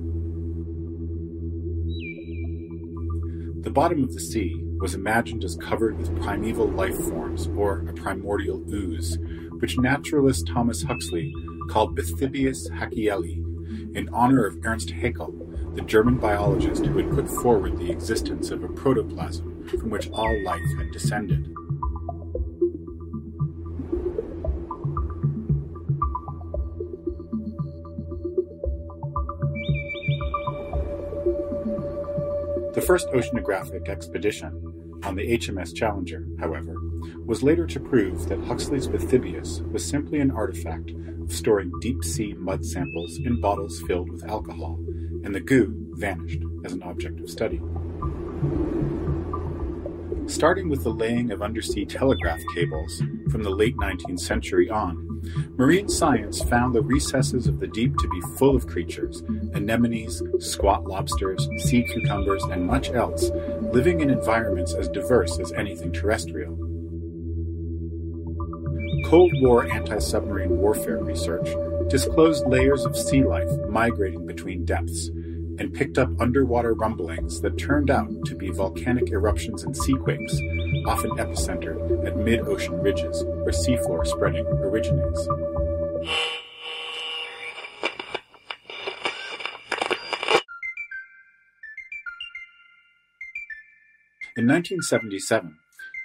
[3.61, 7.93] The bottom of the sea was imagined as covered with primeval life forms, or a
[7.93, 9.17] primordial ooze,
[9.59, 11.33] which naturalist Thomas Huxley
[11.69, 15.33] called Bathybius haeckelii, in honor of Ernst Haeckel,
[15.75, 20.43] the German biologist who had put forward the existence of a protoplasm from which all
[20.43, 21.53] life had descended.
[32.73, 36.75] The first oceanographic expedition on the HMS Challenger, however,
[37.25, 42.33] was later to prove that Huxley's Bathybius was simply an artifact of storing deep sea
[42.33, 44.79] mud samples in bottles filled with alcohol,
[45.23, 47.61] and the goo vanished as an object of study.
[50.27, 55.21] Starting with the laying of undersea telegraph cables from the late 19th century on,
[55.57, 59.21] marine science found the recesses of the deep to be full of creatures
[59.53, 63.31] anemones, squat lobsters, sea cucumbers, and much else,
[63.73, 66.57] living in environments as diverse as anything terrestrial.
[69.05, 71.49] Cold War anti submarine warfare research
[71.89, 75.11] disclosed layers of sea life migrating between depths
[75.59, 80.39] and picked up underwater rumblings that turned out to be volcanic eruptions and seaquakes,
[80.85, 85.27] often epicentered at mid ocean ridges where seafloor spreading originates.
[94.35, 95.57] In 1977,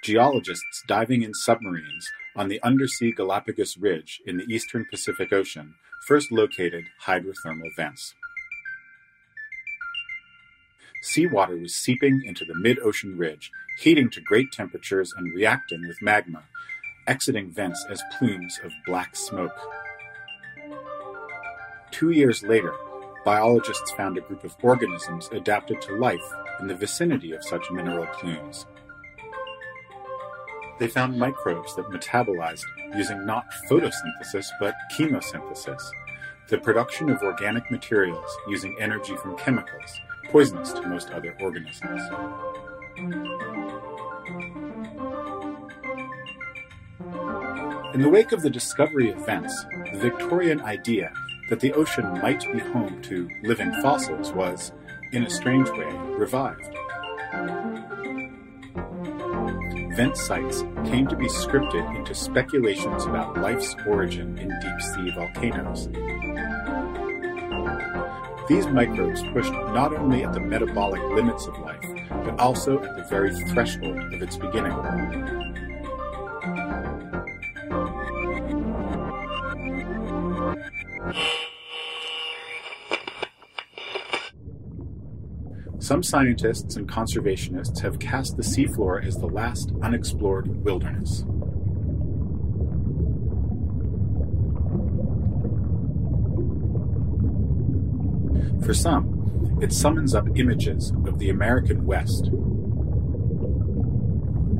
[0.03, 5.73] geologists diving in submarines on the undersea Galapagos Ridge in the eastern Pacific Ocean
[6.05, 8.13] first located hydrothermal vents.
[11.01, 16.01] Seawater was seeping into the mid ocean ridge, heating to great temperatures and reacting with
[16.01, 16.43] magma,
[17.07, 19.57] exiting vents as plumes of black smoke.
[21.91, 22.73] Two years later,
[23.23, 28.05] biologists found a group of organisms adapted to life in the vicinity of such mineral
[28.07, 28.65] plumes.
[30.79, 32.63] They found microbes that metabolized
[32.95, 35.81] using not photosynthesis but chemosynthesis,
[36.47, 42.01] the production of organic materials using energy from chemicals, poisonous to most other organisms.
[47.93, 51.11] In the wake of the discovery of vents, the Victorian idea
[51.49, 54.71] that the ocean might be home to living fossils was,
[55.11, 56.69] in a strange way, revived.
[59.95, 65.89] Vent sites came to be scripted into speculations about life's origin in deep sea volcanoes.
[68.49, 73.03] These microbes pushed not only at the metabolic limits of life, but also at the
[73.03, 74.73] very threshold of its beginning.
[85.77, 91.23] Some scientists and conservationists have cast the seafloor as the last unexplored wilderness.
[98.69, 102.25] For some, it summons up images of the American West.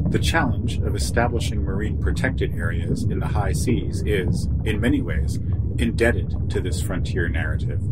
[0.10, 5.38] The challenge of establishing marine protected areas in the high seas is, in many ways,
[5.78, 7.84] indebted to this frontier narrative.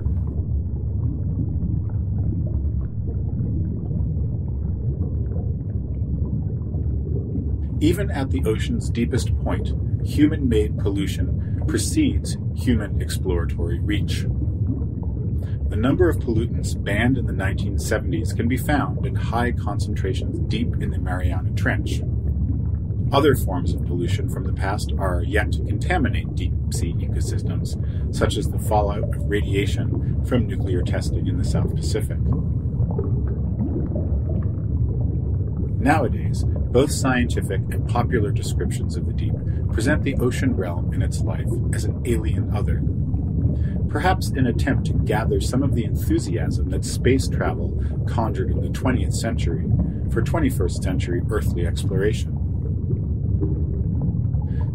[7.79, 9.71] Even at the ocean's deepest point,
[10.03, 14.25] human made pollution precedes human exploratory reach.
[15.69, 20.81] The number of pollutants banned in the 1970s can be found in high concentrations deep
[20.81, 22.01] in the Mariana Trench.
[23.11, 28.37] Other forms of pollution from the past are yet to contaminate deep sea ecosystems, such
[28.37, 32.17] as the fallout of radiation from nuclear testing in the South Pacific.
[35.79, 39.33] Nowadays, both scientific and popular descriptions of the deep
[39.71, 42.81] present the ocean realm and its life as an alien other.
[43.97, 48.69] Perhaps an attempt to gather some of the enthusiasm that space travel conjured in the
[48.69, 49.65] 20th century
[50.11, 52.31] for 21st century earthly exploration.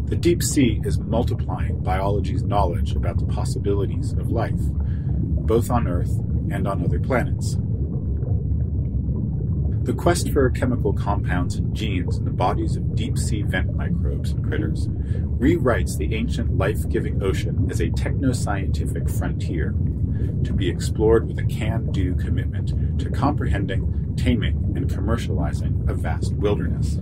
[0.06, 6.18] The deep sea is multiplying biology's knowledge about the possibilities of life, both on Earth
[6.50, 7.56] and on other planets.
[9.82, 14.30] The quest for chemical compounds and genes in the bodies of deep sea vent microbes
[14.30, 19.74] and critters rewrites the ancient life giving ocean as a techno scientific frontier
[20.44, 26.32] to be explored with a can do commitment to comprehending, taming, and commercializing a vast
[26.34, 27.00] wilderness.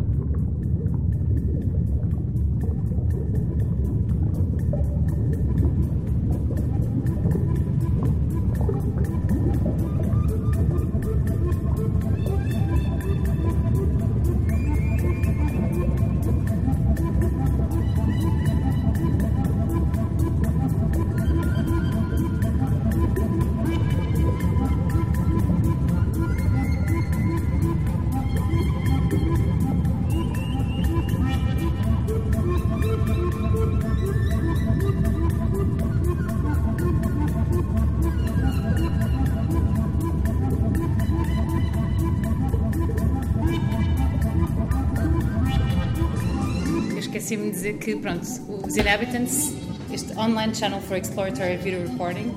[47.61, 49.53] Dizer que, pronto, os Inhabitants,
[49.93, 52.33] este Online Channel for Exploratory Video Reporting,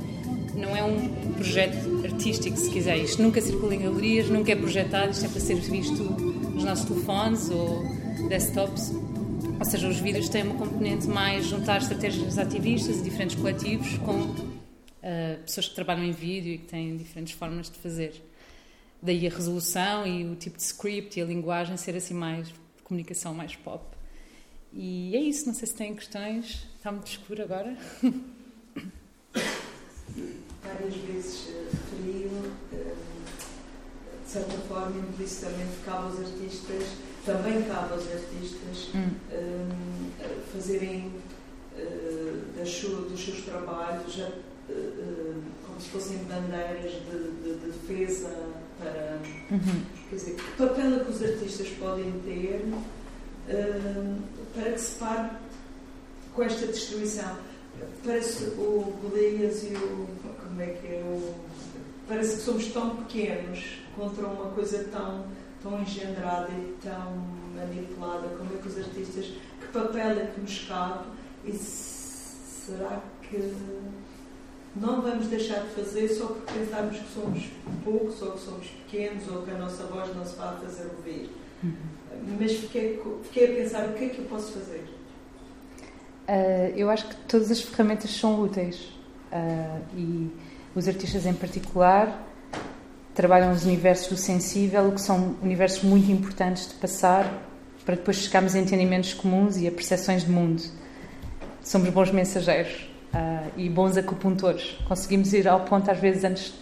[0.53, 2.97] não é um projeto artístico, se quiser.
[2.97, 6.86] Isto nunca circula em galerias, nunca é projetado, isto é para ser visto nos nossos
[6.86, 7.84] telefones ou
[8.28, 8.91] desktops.
[9.59, 14.24] Ou seja, os vídeos têm uma componente mais juntar estratégias ativistas e diferentes coletivos com
[14.24, 18.13] uh, pessoas que trabalham em vídeo e que têm diferentes formas de fazer.
[19.01, 22.53] Daí a resolução e o tipo de script e a linguagem ser assim mais
[22.84, 24.03] comunicação mais pop.
[24.76, 26.67] E é isso, não sei se têm questões.
[26.76, 27.78] Está muito escuro agora.
[30.63, 32.95] Várias vezes uh, referiu, uh,
[34.26, 36.84] de certa forma, implicitamente cabe aos artistas,
[37.26, 39.11] também cabe aos artistas, hum.
[39.32, 39.69] uh,
[40.51, 41.11] fazerem
[42.55, 44.21] das, dos seus trabalhos
[45.65, 48.30] como se fossem bandeiras de, de, de defesa
[48.80, 49.19] para.
[49.51, 49.84] Uhum.
[50.09, 52.65] Quer dizer, que papel é que os artistas podem ter
[54.54, 55.30] para que se pare
[56.34, 57.38] com esta destruição?
[58.06, 60.08] Parece o Golias e o.
[60.41, 61.36] Como é que é o.
[62.08, 65.26] Parece que somos tão pequenos contra uma coisa tão,
[65.62, 67.18] tão engendrada e tão
[67.56, 68.28] manipulada.
[68.38, 69.26] Como é que os artistas.
[69.60, 71.06] Que papel é que nos cabe?
[71.46, 73.54] E será que
[74.76, 77.50] não vamos deixar de fazer só porque pensamos que somos
[77.84, 81.30] poucos ou que somos pequenos ou que a nossa voz não se vai fazer ouvir?
[81.64, 81.93] Uhum.
[82.39, 84.84] Mas fiquei, fiquei a pensar o que é que eu posso fazer?
[86.28, 88.93] Uh, eu acho que todas as ferramentas são úteis
[89.32, 90.32] uh, e
[90.74, 92.28] os artistas em particular
[93.14, 97.32] trabalham nos universos do sensível, que são universos muito importantes de passar
[97.86, 100.64] para depois chegarmos a entendimentos comuns e a percepções de mundo.
[101.61, 104.78] Somos bons mensageiros uh, e bons acupuntores.
[104.88, 106.53] Conseguimos ir ao ponto, às vezes, antes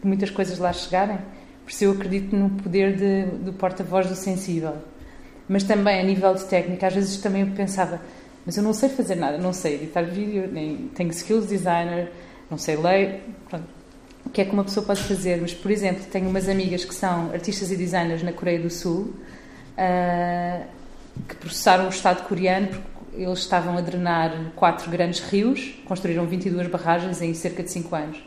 [0.00, 1.18] de muitas coisas lá chegarem.
[1.64, 4.76] Por isso, eu acredito no poder de, do porta-voz do sensível.
[5.48, 8.00] Mas também, a nível de técnica, às vezes também eu pensava
[8.48, 12.10] mas eu não sei fazer nada, não sei editar vídeo, nem tenho skills designer,
[12.50, 13.22] não sei ler.
[13.46, 13.66] Pronto.
[14.24, 15.38] O que é que uma pessoa pode fazer?
[15.38, 19.12] Mas, por exemplo, tenho umas amigas que são artistas e designers na Coreia do Sul
[19.76, 20.64] uh,
[21.28, 26.68] que processaram o Estado coreano porque eles estavam a drenar quatro grandes rios, construíram 22
[26.68, 28.24] barragens em cerca de 5 anos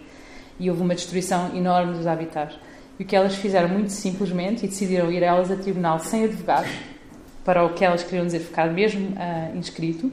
[0.59, 2.59] e houve uma destruição enorme dos habitats.
[2.99, 6.69] E o que elas fizeram muito simplesmente e decidiram ir elas a tribunal sem advogados
[7.43, 10.11] para o que elas queriam dizer ficar mesmo uh, inscrito,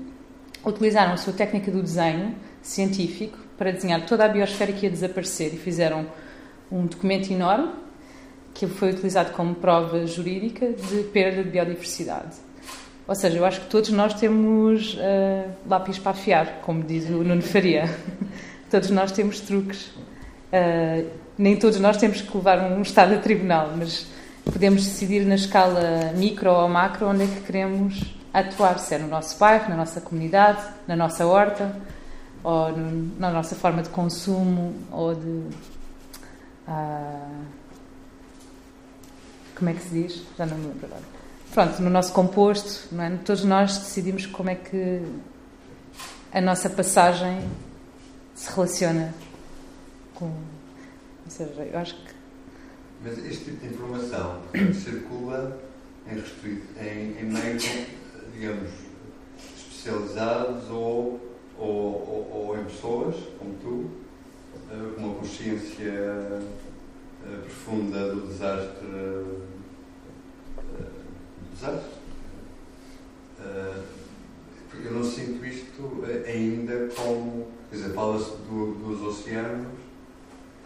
[0.64, 5.54] utilizaram a sua técnica do desenho científico para desenhar toda a biosfera que ia desaparecer
[5.54, 6.06] e fizeram
[6.70, 7.72] um documento enorme
[8.54, 12.36] que foi utilizado como prova jurídica de perda de biodiversidade.
[13.06, 17.24] Ou seja, eu acho que todos nós temos uh, lápis para afiar, como diz o
[17.24, 17.84] Nuno Faria.
[18.68, 19.86] todos nós temos truques.
[20.52, 21.08] Uh,
[21.38, 24.08] nem todos nós temos que levar um Estado a tribunal, mas
[24.52, 29.08] podemos decidir na escala micro ou macro onde é que queremos atuar, se é no
[29.08, 31.74] nosso bairro, na nossa comunidade, na nossa horta,
[32.42, 35.28] ou no, na nossa forma de consumo, ou de.
[36.66, 37.44] Uh,
[39.54, 40.22] como é que se diz?
[40.36, 41.02] Já não me lembro agora.
[41.52, 43.10] Pronto, no nosso composto, não é?
[43.24, 45.02] todos nós decidimos como é que
[46.32, 47.40] a nossa passagem
[48.34, 49.14] se relaciona
[50.14, 50.26] com.
[50.26, 52.17] Ou seja, eu acho que
[53.02, 54.42] mas este tipo de informação
[54.74, 55.58] circula
[56.06, 56.18] em,
[56.82, 57.64] em, em meios,
[58.32, 58.70] digamos,
[59.56, 61.20] especializados ou,
[61.58, 63.90] ou, ou, ou, em pessoas, como tu,
[64.70, 66.40] eh, com uma consciência eh,
[67.44, 68.86] profunda do desastre.
[68.86, 69.24] Eh,
[71.40, 71.98] do desastre.
[74.84, 77.46] Eu não sinto isto ainda como.
[77.70, 79.66] Quer dizer, fala-se do, dos oceanos,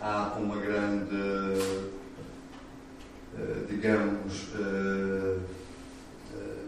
[0.00, 1.90] há uma grande
[3.68, 5.40] digamos, uh,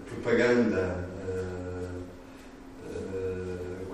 [0.09, 1.05] propaganda,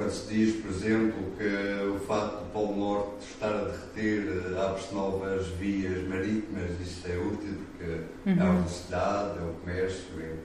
[0.00, 4.94] quando se diz, por exemplo, que o facto do Polo Norte estar a derreter abre-se
[4.94, 8.36] novas vias marítimas, isso é útil porque uhum.
[8.38, 10.36] é a velocidade, é o comércio, é,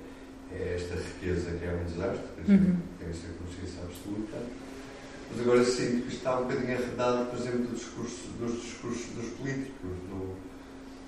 [0.51, 2.77] é, esta riqueza que é um desastre, uhum.
[2.99, 4.37] tem essa consciência absoluta.
[5.31, 9.29] Mas agora sinto que está um bocadinho arredado, por exemplo, do discurso, dos discursos dos
[9.37, 10.35] políticos, do,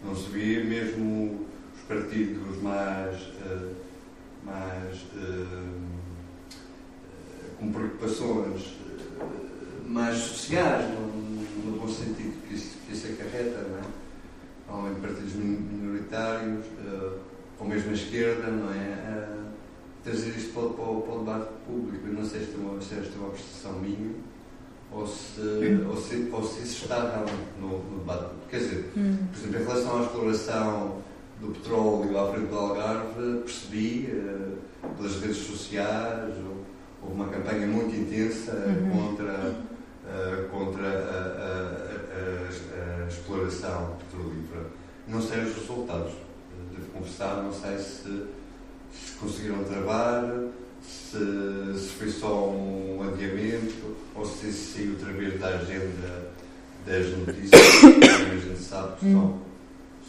[0.04, 1.46] não se vê mesmo
[1.76, 3.76] os partidos mais, uh,
[4.44, 5.74] mais uh,
[7.60, 8.62] com preocupações
[9.20, 13.84] uh, mais sociais, no, no, bom sentido que isso, que isso acarreta, não é?
[14.68, 16.66] Normalmente partidos minoritários,
[17.58, 19.38] ou mesmo a esquerda, não é?
[20.04, 22.08] trazer isto para, para, para, o debate público.
[22.08, 24.14] Não sei se é uma, se é uma prestação minha
[24.92, 25.42] ou se,
[25.88, 28.32] ou se, ou se isso está realmente no, no debate.
[28.50, 29.18] Quer dizer, hum.
[29.32, 30.98] por exemplo, em relação à exploração
[31.42, 34.58] do petróleo à frente do Algarve, percebi, uh,
[34.98, 36.34] pelas redes sociais,
[37.02, 39.10] houve uma campanha muito intensa uhum.
[39.10, 44.66] contra, uh, contra a, a, a, a, exploração petrolífera.
[45.08, 46.14] Não sei os resultados,
[46.76, 48.26] devo confessar, não sei se,
[48.92, 50.24] se conseguiram travar,
[50.88, 56.32] se, se, foi só um adiamento ou se saiu outra vez da agenda
[56.86, 59.42] das notícias, que a gente sabe que são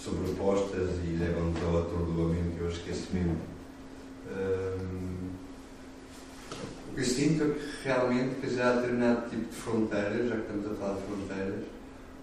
[0.02, 3.40] sobrepostas e levam-nos ao atordoamento e ao esquecimento.
[4.30, 5.30] Hum,
[6.90, 10.36] o que eu sinto é que realmente que já há determinado tipo de fronteiras, já
[10.36, 11.64] que estamos a falar de fronteiras,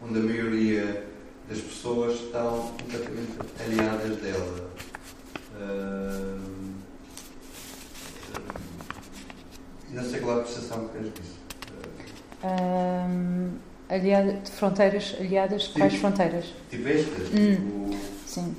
[0.02, 1.08] onde a maioria
[1.50, 4.70] das pessoas estão completamente aliadas dela.
[5.60, 6.55] Hum,
[9.92, 11.46] não sei qual a percepção que tens disso.
[12.44, 13.52] Um,
[13.90, 16.46] aliada, de fronteiras, aliadas, tipo, quais fronteiras?
[16.70, 17.56] Tipo estas, hum.
[17.56, 18.56] tipo, Sim.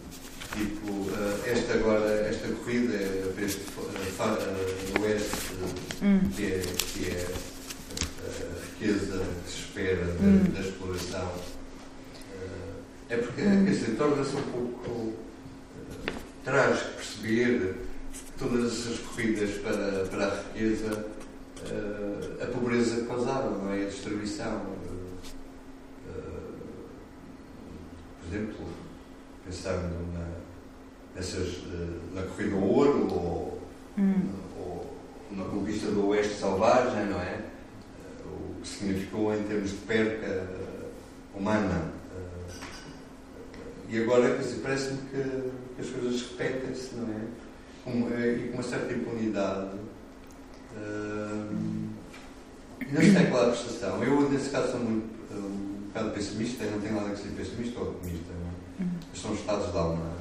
[0.52, 5.36] Tipo, uh, esta agora, esta corrida é para este uh, oeste,
[6.02, 6.20] hum.
[6.34, 6.62] que é,
[6.94, 7.26] que é
[8.24, 10.44] a riqueza que se espera da, hum.
[10.54, 11.26] da exploração.
[11.26, 13.64] Uh, é porque, hum.
[13.64, 15.12] quer dizer, torna-se um pouco.
[16.42, 17.74] traz que perceber
[18.38, 21.15] todas essas corridas para, para a riqueza
[21.72, 23.82] uh, a pobreza que causaram, não é?
[23.82, 24.62] A destruição.
[26.06, 26.56] Uh,
[28.20, 28.66] por exemplo,
[29.44, 30.26] pensando na,
[31.14, 31.62] nessas,
[32.12, 33.62] na corrida ao ouro ou,
[33.98, 34.28] hum.
[34.58, 34.96] ou,
[35.30, 37.40] na conquista do oeste selvagem, não é?
[38.24, 40.46] O que significou em termos de perca
[41.34, 41.92] humana.
[43.88, 47.20] E agora, parece-me que, que, as coisas repetem-se, não é?
[47.84, 49.76] Com, e com uma certa impunidade
[50.76, 51.25] não
[52.94, 54.02] sei qual é a prestação.
[54.02, 57.90] Eu, nesse caso, sou muito, um bocado pessimista, não tenho nada que ser pessimista ou
[57.90, 58.32] otimista.
[58.32, 58.88] Não é?
[58.88, 58.98] uhum.
[59.14, 60.16] São estados de alma.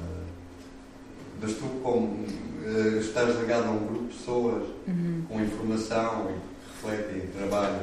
[1.40, 5.24] Mas tu, como uh, estás ligado a um grupo de pessoas uhum.
[5.28, 7.82] com informação e que refletem e trabalham,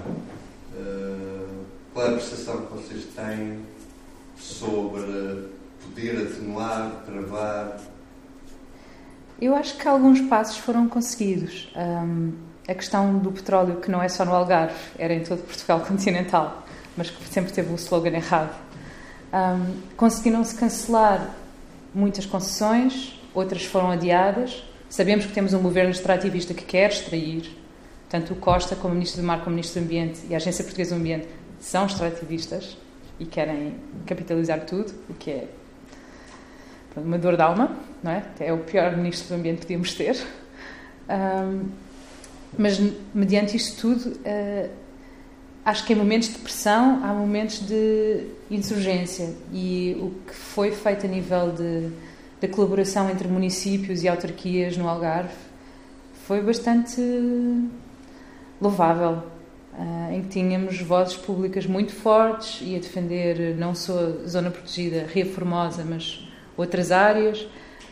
[0.73, 3.59] uh, qual é a prestação que vocês têm
[4.37, 5.49] sobre
[5.83, 7.79] poder atenuar, travar?
[9.39, 11.71] Eu acho que alguns passos foram conseguidos.
[11.75, 15.81] Um a questão do petróleo, que não é só no Algarve, era em todo Portugal
[15.87, 18.55] continental, mas que sempre teve o slogan errado.
[19.33, 21.35] Um, Conseguiram-se cancelar
[21.93, 24.63] muitas concessões, outras foram adiadas.
[24.89, 27.57] Sabemos que temos um governo extrativista que quer extrair,
[28.09, 30.37] tanto o Costa, como o Ministro do Mar, como o Ministro do Ambiente e a
[30.37, 31.27] Agência Portuguesa do Ambiente
[31.59, 32.77] são extrativistas
[33.19, 35.47] e querem capitalizar tudo, o que é
[36.95, 38.23] uma dor de alma, não é?
[38.39, 40.15] É o pior Ministro do Ambiente que podíamos ter.
[41.09, 41.69] Um,
[42.57, 42.79] mas,
[43.13, 44.69] mediante isto tudo, uh,
[45.65, 49.33] acho que em momentos de pressão há momentos de insurgência.
[49.51, 51.89] E o que foi feito a nível de,
[52.39, 55.33] de colaboração entre municípios e autarquias no Algarve
[56.25, 57.01] foi bastante
[58.61, 59.23] louvável.
[59.73, 64.51] Uh, em que tínhamos vozes públicas muito fortes e a defender não só a zona
[64.51, 67.47] protegida Ria Formosa, mas outras áreas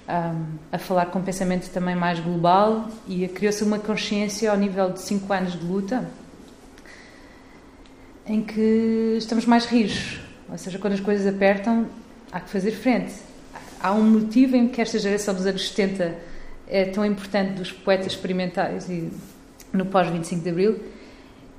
[0.08, 4.92] um, a falar com um pensamento também mais global e criou-se uma consciência ao nível
[4.92, 6.10] de cinco anos de luta
[8.26, 11.88] em que estamos mais rijos, ou seja, quando as coisas apertam,
[12.32, 13.14] há que fazer frente.
[13.82, 16.16] Há um motivo em que esta geração dos anos 70
[16.68, 19.12] é tão importante dos poetas experimentais e
[19.74, 20.80] no pós-25 de Abril,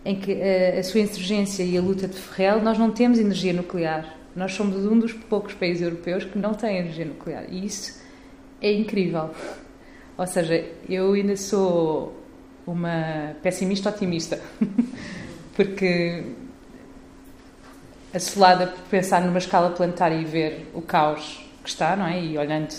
[0.05, 3.53] em que a, a sua insurgência e a luta de Ferrel, nós não temos energia
[3.53, 4.17] nuclear.
[4.35, 7.45] Nós somos um dos poucos países europeus que não têm energia nuclear.
[7.51, 8.02] E isso
[8.63, 9.31] é incrível.
[10.17, 12.17] Ou seja, eu ainda sou
[12.67, 14.41] uma pessimista otimista,
[15.57, 16.25] porque
[18.15, 22.23] assolada por pensar numa escala planetária e ver o caos que está, não é?
[22.23, 22.73] E olhando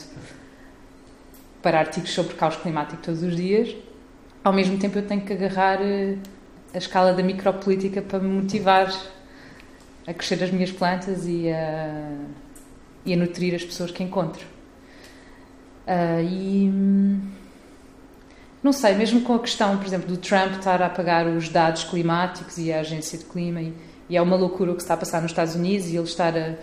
[1.62, 3.76] para artigos sobre caos climático todos os dias,
[4.44, 6.18] ao mesmo tempo eu tenho que agarrar eh,
[6.74, 8.94] a escala da micropolítica para me motivar
[10.06, 12.12] a crescer as minhas plantas e a,
[13.06, 14.53] e a nutrir as pessoas que encontro.
[15.88, 16.72] Uh, e
[18.64, 21.84] não sei, mesmo com a questão, por exemplo, do Trump estar a apagar os dados
[21.84, 23.74] climáticos e a agência de clima, e,
[24.10, 26.34] e é uma loucura o que está a passar nos Estados Unidos e ele estar
[26.38, 26.56] a,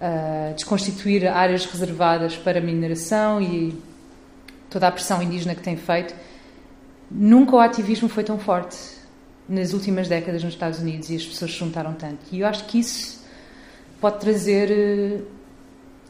[0.00, 3.78] a desconstituir áreas reservadas para mineração e
[4.70, 6.14] toda a pressão indígena que tem feito.
[7.10, 8.78] Nunca o ativismo foi tão forte
[9.46, 12.18] nas últimas décadas nos Estados Unidos e as pessoas se juntaram tanto.
[12.32, 13.22] E eu acho que isso
[14.00, 15.20] pode trazer eh,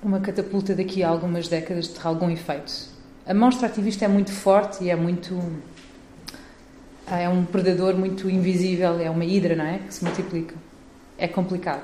[0.02, 2.72] uma catapulta daqui a algumas décadas ter algum efeito.
[3.26, 5.38] A mão extrativista é muito forte e é muito.
[7.06, 9.78] É um predador muito invisível, é uma hidra, não é?
[9.78, 10.54] Que se multiplica.
[11.16, 11.82] É complicado.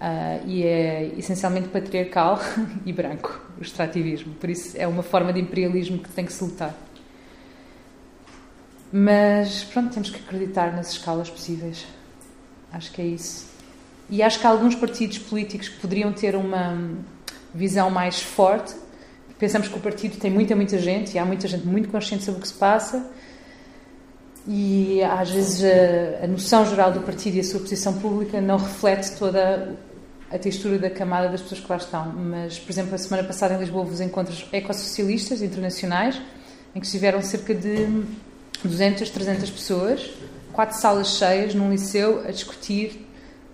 [0.00, 2.38] Uh, e é essencialmente patriarcal
[2.86, 4.34] e branco, o extrativismo.
[4.34, 6.74] Por isso é uma forma de imperialismo que tem que se lutar.
[8.92, 11.86] Mas pronto, temos que acreditar nas escalas possíveis.
[12.72, 13.57] Acho que é isso.
[14.10, 16.76] E acho que alguns partidos políticos que poderiam ter uma
[17.54, 18.74] visão mais forte.
[19.38, 22.38] Pensamos que o partido tem muita, muita gente e há muita gente muito consciente sobre
[22.38, 23.10] o que se passa.
[24.46, 28.56] E às vezes a, a noção geral do partido e a sua posição pública não
[28.56, 29.76] reflete toda
[30.30, 32.06] a textura da camada das pessoas que lá estão.
[32.12, 36.20] Mas, por exemplo, a semana passada em Lisboa houve os encontros ecossocialistas internacionais,
[36.74, 38.04] em que estiveram cerca de
[38.64, 40.10] 200, 300 pessoas,
[40.52, 43.07] quatro salas cheias num liceu a discutir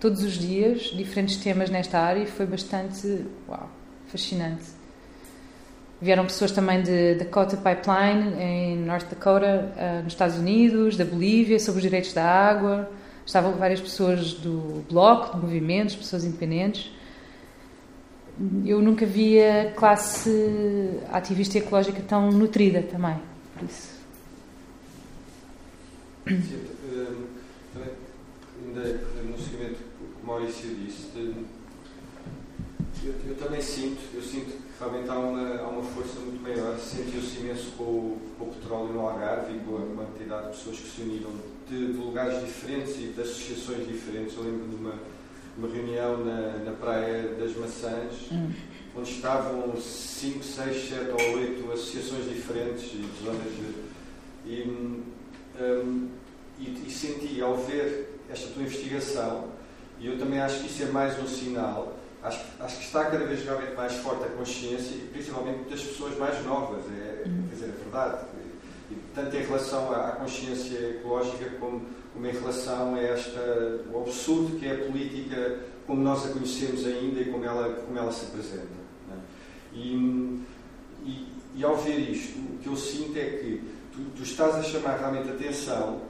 [0.05, 3.67] todos os dias diferentes temas nesta área e foi bastante uau,
[4.05, 4.65] fascinante.
[5.99, 11.59] Vieram pessoas também de Dakota Pipeline, em North Dakota, uh, nos Estados Unidos, da Bolívia,
[11.59, 12.87] sobre os direitos da água.
[13.25, 16.91] Estavam várias pessoas do bloco, de movimentos, pessoas independentes.
[18.63, 23.15] Eu nunca via classe ativista ecológica tão nutrida também,
[23.55, 23.95] por isso.
[26.27, 26.61] Sim,
[26.93, 27.35] um,
[28.67, 31.45] ainda no seguimento que o Maurício disse, de,
[33.03, 36.77] eu, eu, também sinto, eu sinto que realmente há uma, há uma força muito maior.
[36.79, 40.79] Sentiu-se imenso com o, com o petróleo no Algarve e com a quantidade de pessoas
[40.79, 41.29] que se uniram
[41.69, 44.35] de, de lugares diferentes e de associações diferentes.
[44.35, 44.93] Eu lembro de uma,
[45.57, 48.51] uma reunião na, na Praia das Maçãs, hum.
[48.97, 53.85] onde estavam 5, 6, 7 ou 8 associações diferentes e de zonas de.
[54.47, 56.09] E, um,
[56.59, 59.49] e, e, senti ao ver esta tua investigação,
[59.99, 63.25] e eu também acho que isso é mais um sinal, acho, acho que está cada
[63.25, 67.47] vez realmente mais forte a consciência, e principalmente das pessoas mais novas, é, uhum.
[67.49, 68.25] quer dizer, é verdade.
[68.91, 74.59] E, tanto em relação à, consciência ecológica como, como, em relação a esta, o absurdo
[74.59, 78.25] que é a política como nós a conhecemos ainda e como ela, como ela se
[78.25, 78.67] apresenta.
[79.11, 79.15] É?
[79.73, 80.43] E,
[81.03, 83.61] e, e ao ver isto, o que eu sinto é que
[83.93, 86.01] tu, tu estás a chamar realmente atenção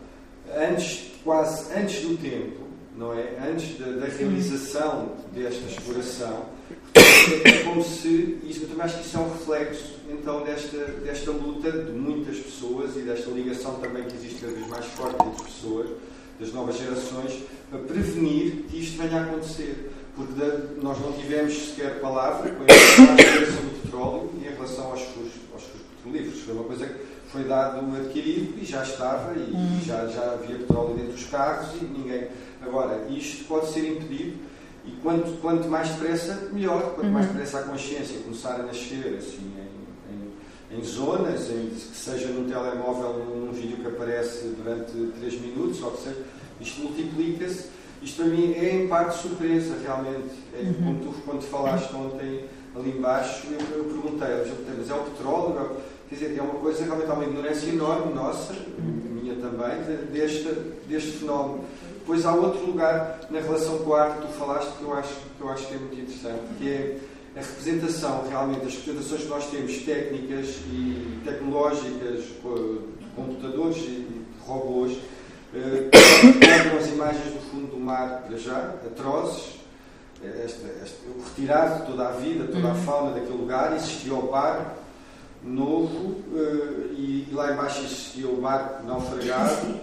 [0.56, 2.65] antes, quase antes do tempo,
[2.98, 3.38] não é?
[3.52, 6.46] Antes da, da realização desta exploração,
[7.44, 11.32] é como se, isso, eu também acho que isso é um reflexo então desta, desta
[11.32, 15.44] luta de muitas pessoas e desta ligação também que existe cada vez mais forte entre
[15.44, 15.90] pessoas,
[16.40, 19.92] das novas gerações, para prevenir que isto venha a acontecer.
[20.16, 20.34] Porque
[20.82, 25.64] nós não tivemos sequer palavra com a relação do petróleo em relação aos furos, aos
[25.64, 26.42] furos petrolíferos.
[26.42, 26.94] Foi uma coisa que
[27.36, 29.82] foi dado adquirido e já estava e, hum.
[29.86, 32.30] já, já havia petróleo dentro dos carros e ninguém.
[32.62, 34.38] Agora, isto pode ser impedido
[34.86, 36.96] e quanto, quanto mais depressa, melhor.
[36.96, 37.34] Quanto mais uhum.
[37.34, 42.48] depressa a consciência começar a nascer assim, em, em, em zonas, em, que seja num
[42.48, 46.24] telemóvel, num, num vídeo que aparece durante 3 minutos, ou que seja,
[46.62, 47.76] isto multiplica-se.
[48.02, 50.30] Isto para mim é em parte surpresa, realmente.
[50.54, 50.74] É, uhum.
[50.74, 54.28] como tu, quando falaste ontem ali embaixo, eu, eu perguntei,
[54.78, 55.78] mas é o petróleo?
[56.10, 59.82] Quer dizer, é uma coisa, realmente há uma ignorância enorme nossa, minha também,
[60.12, 60.48] deste,
[60.88, 61.66] deste fenómeno.
[62.00, 65.10] Depois há outro lugar na relação com a arte que tu falaste que eu acho
[65.10, 67.00] que, eu acho que é muito interessante, que é
[67.36, 74.26] a representação, realmente, as representações que nós temos, técnicas e tecnológicas, de computadores e de
[74.46, 74.98] robôs,
[75.56, 75.90] eh,
[76.80, 79.56] as imagens do fundo do mar, para já, atrozes,
[80.24, 82.84] esta, esta, retirado toda a vida, toda a uhum.
[82.84, 84.78] fauna daquele lugar, existia o par,
[85.46, 89.80] novo uh, e, lá embaixo existia o barco naufragado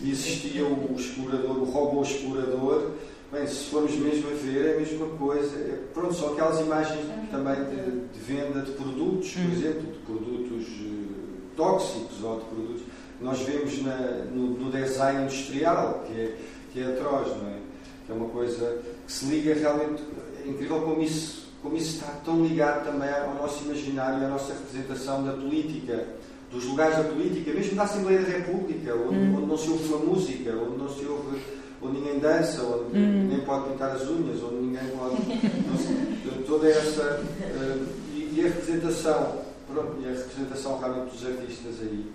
[0.00, 2.90] e existia o explorador, o robô explorador.
[3.30, 5.56] Bem, se formos mesmo a ver, é a mesma coisa.
[5.56, 9.52] É, pronto, são aquelas imagens também de, de, venda de produtos, por hum.
[9.52, 12.82] exemplo, de produtos uh, tóxicos ou de produtos
[13.18, 13.96] que nós vemos na,
[14.30, 16.36] no, no, design industrial, que é,
[16.72, 17.56] que é atroz, não é?
[18.04, 20.02] Que é uma coisa que se liga realmente.
[20.44, 24.28] É incrível como isso como isso está tão ligado também ao nosso imaginário e à
[24.28, 26.06] nossa representação da política,
[26.50, 29.36] dos lugares da política, mesmo da Assembleia da República, onde, hum.
[29.36, 31.40] onde não se ouve uma música, onde não se ouve,
[31.80, 33.22] onde ninguém dança, onde hum.
[33.22, 36.42] ninguém pode pintar as unhas, onde ninguém pode.
[36.46, 37.22] toda essa.
[37.40, 39.38] Uh, e, e, a representação,
[39.72, 42.10] pronto, e a representação realmente dos artistas aí,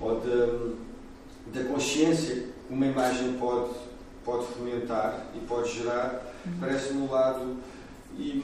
[0.00, 2.34] ou de, da consciência
[2.66, 3.70] que uma imagem pode,
[4.24, 6.52] pode fomentar e pode gerar, hum.
[6.60, 7.56] parece-me um lado
[8.16, 8.42] e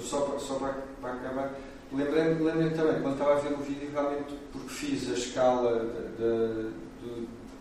[0.00, 1.54] só, só para, para acabar,
[1.92, 5.86] lembrei-me lembrei também, quando estava a ver o vídeo, realmente, porque fiz a escala
[6.18, 6.70] de,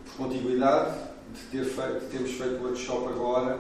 [0.06, 0.98] por contiguidade,
[1.34, 3.60] de, ter feito, de termos feito o workshop agora,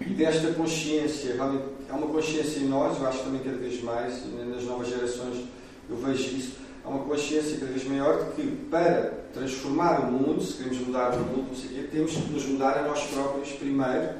[0.00, 4.22] e desta consciência, realmente, há uma consciência em nós, eu acho também cada vez mais,
[4.32, 5.44] nas novas gerações
[5.88, 10.42] eu vejo isso, há uma consciência cada vez maior de que para transformar o mundo,
[10.42, 13.50] se queremos mudar o mundo, não sei quê, temos que nos mudar a nós próprios
[13.52, 14.12] primeiro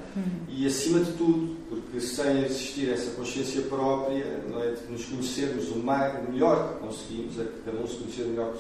[0.49, 5.71] e acima de tudo, porque sem existir essa consciência própria, não é, de nos conhecermos
[5.71, 8.57] o, mais, o melhor que conseguimos, é que cada um se conhecer o melhor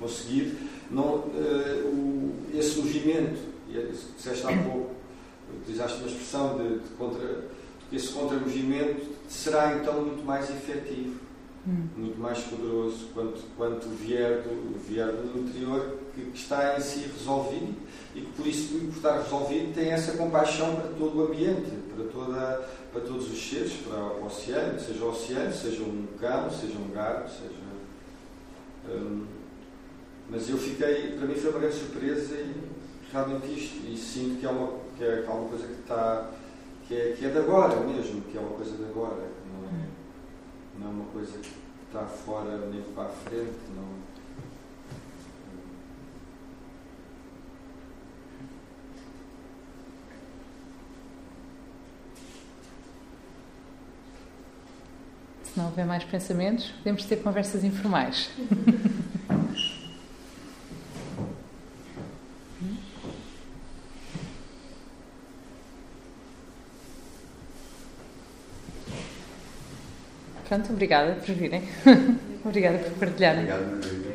[0.00, 0.58] conseguir.
[0.90, 3.38] Não, uh, o, esse movimento,
[3.74, 3.80] é
[4.16, 4.90] disseste há pouco,
[5.62, 7.44] utilizaste uma expressão de, de contra,
[7.92, 11.25] esse contra-movimento será então muito mais efetivo,
[11.66, 11.88] hum.
[11.96, 17.10] muito mais poderoso quanto, quanto vier, do, vier do interior que, que está em si
[17.12, 17.74] resolvido
[18.14, 22.04] e que por isso, por estar resolvido, tem essa compaixão para todo o ambiente, para,
[22.06, 26.78] toda, para todos os seres, para o oceano, seja o oceano, seja um cão, seja
[26.78, 27.66] um gato, seja.
[28.88, 29.26] Hum,
[30.30, 32.54] mas eu fiquei, para mim foi uma grande surpresa e
[33.12, 36.30] realmente isto, e sinto que é uma, que é alguma coisa que está,
[36.88, 39.35] que é, que é de agora mesmo, que é uma coisa de agora, é,
[40.78, 41.50] não é uma coisa que
[41.86, 44.16] está fora nem para a frente, não.
[55.44, 58.30] Se não houver mais pensamentos, podemos ter conversas informais.
[70.48, 71.62] Pronto, obrigada por virem.
[72.44, 73.40] obrigada por partilharem.
[73.40, 74.05] Obrigado,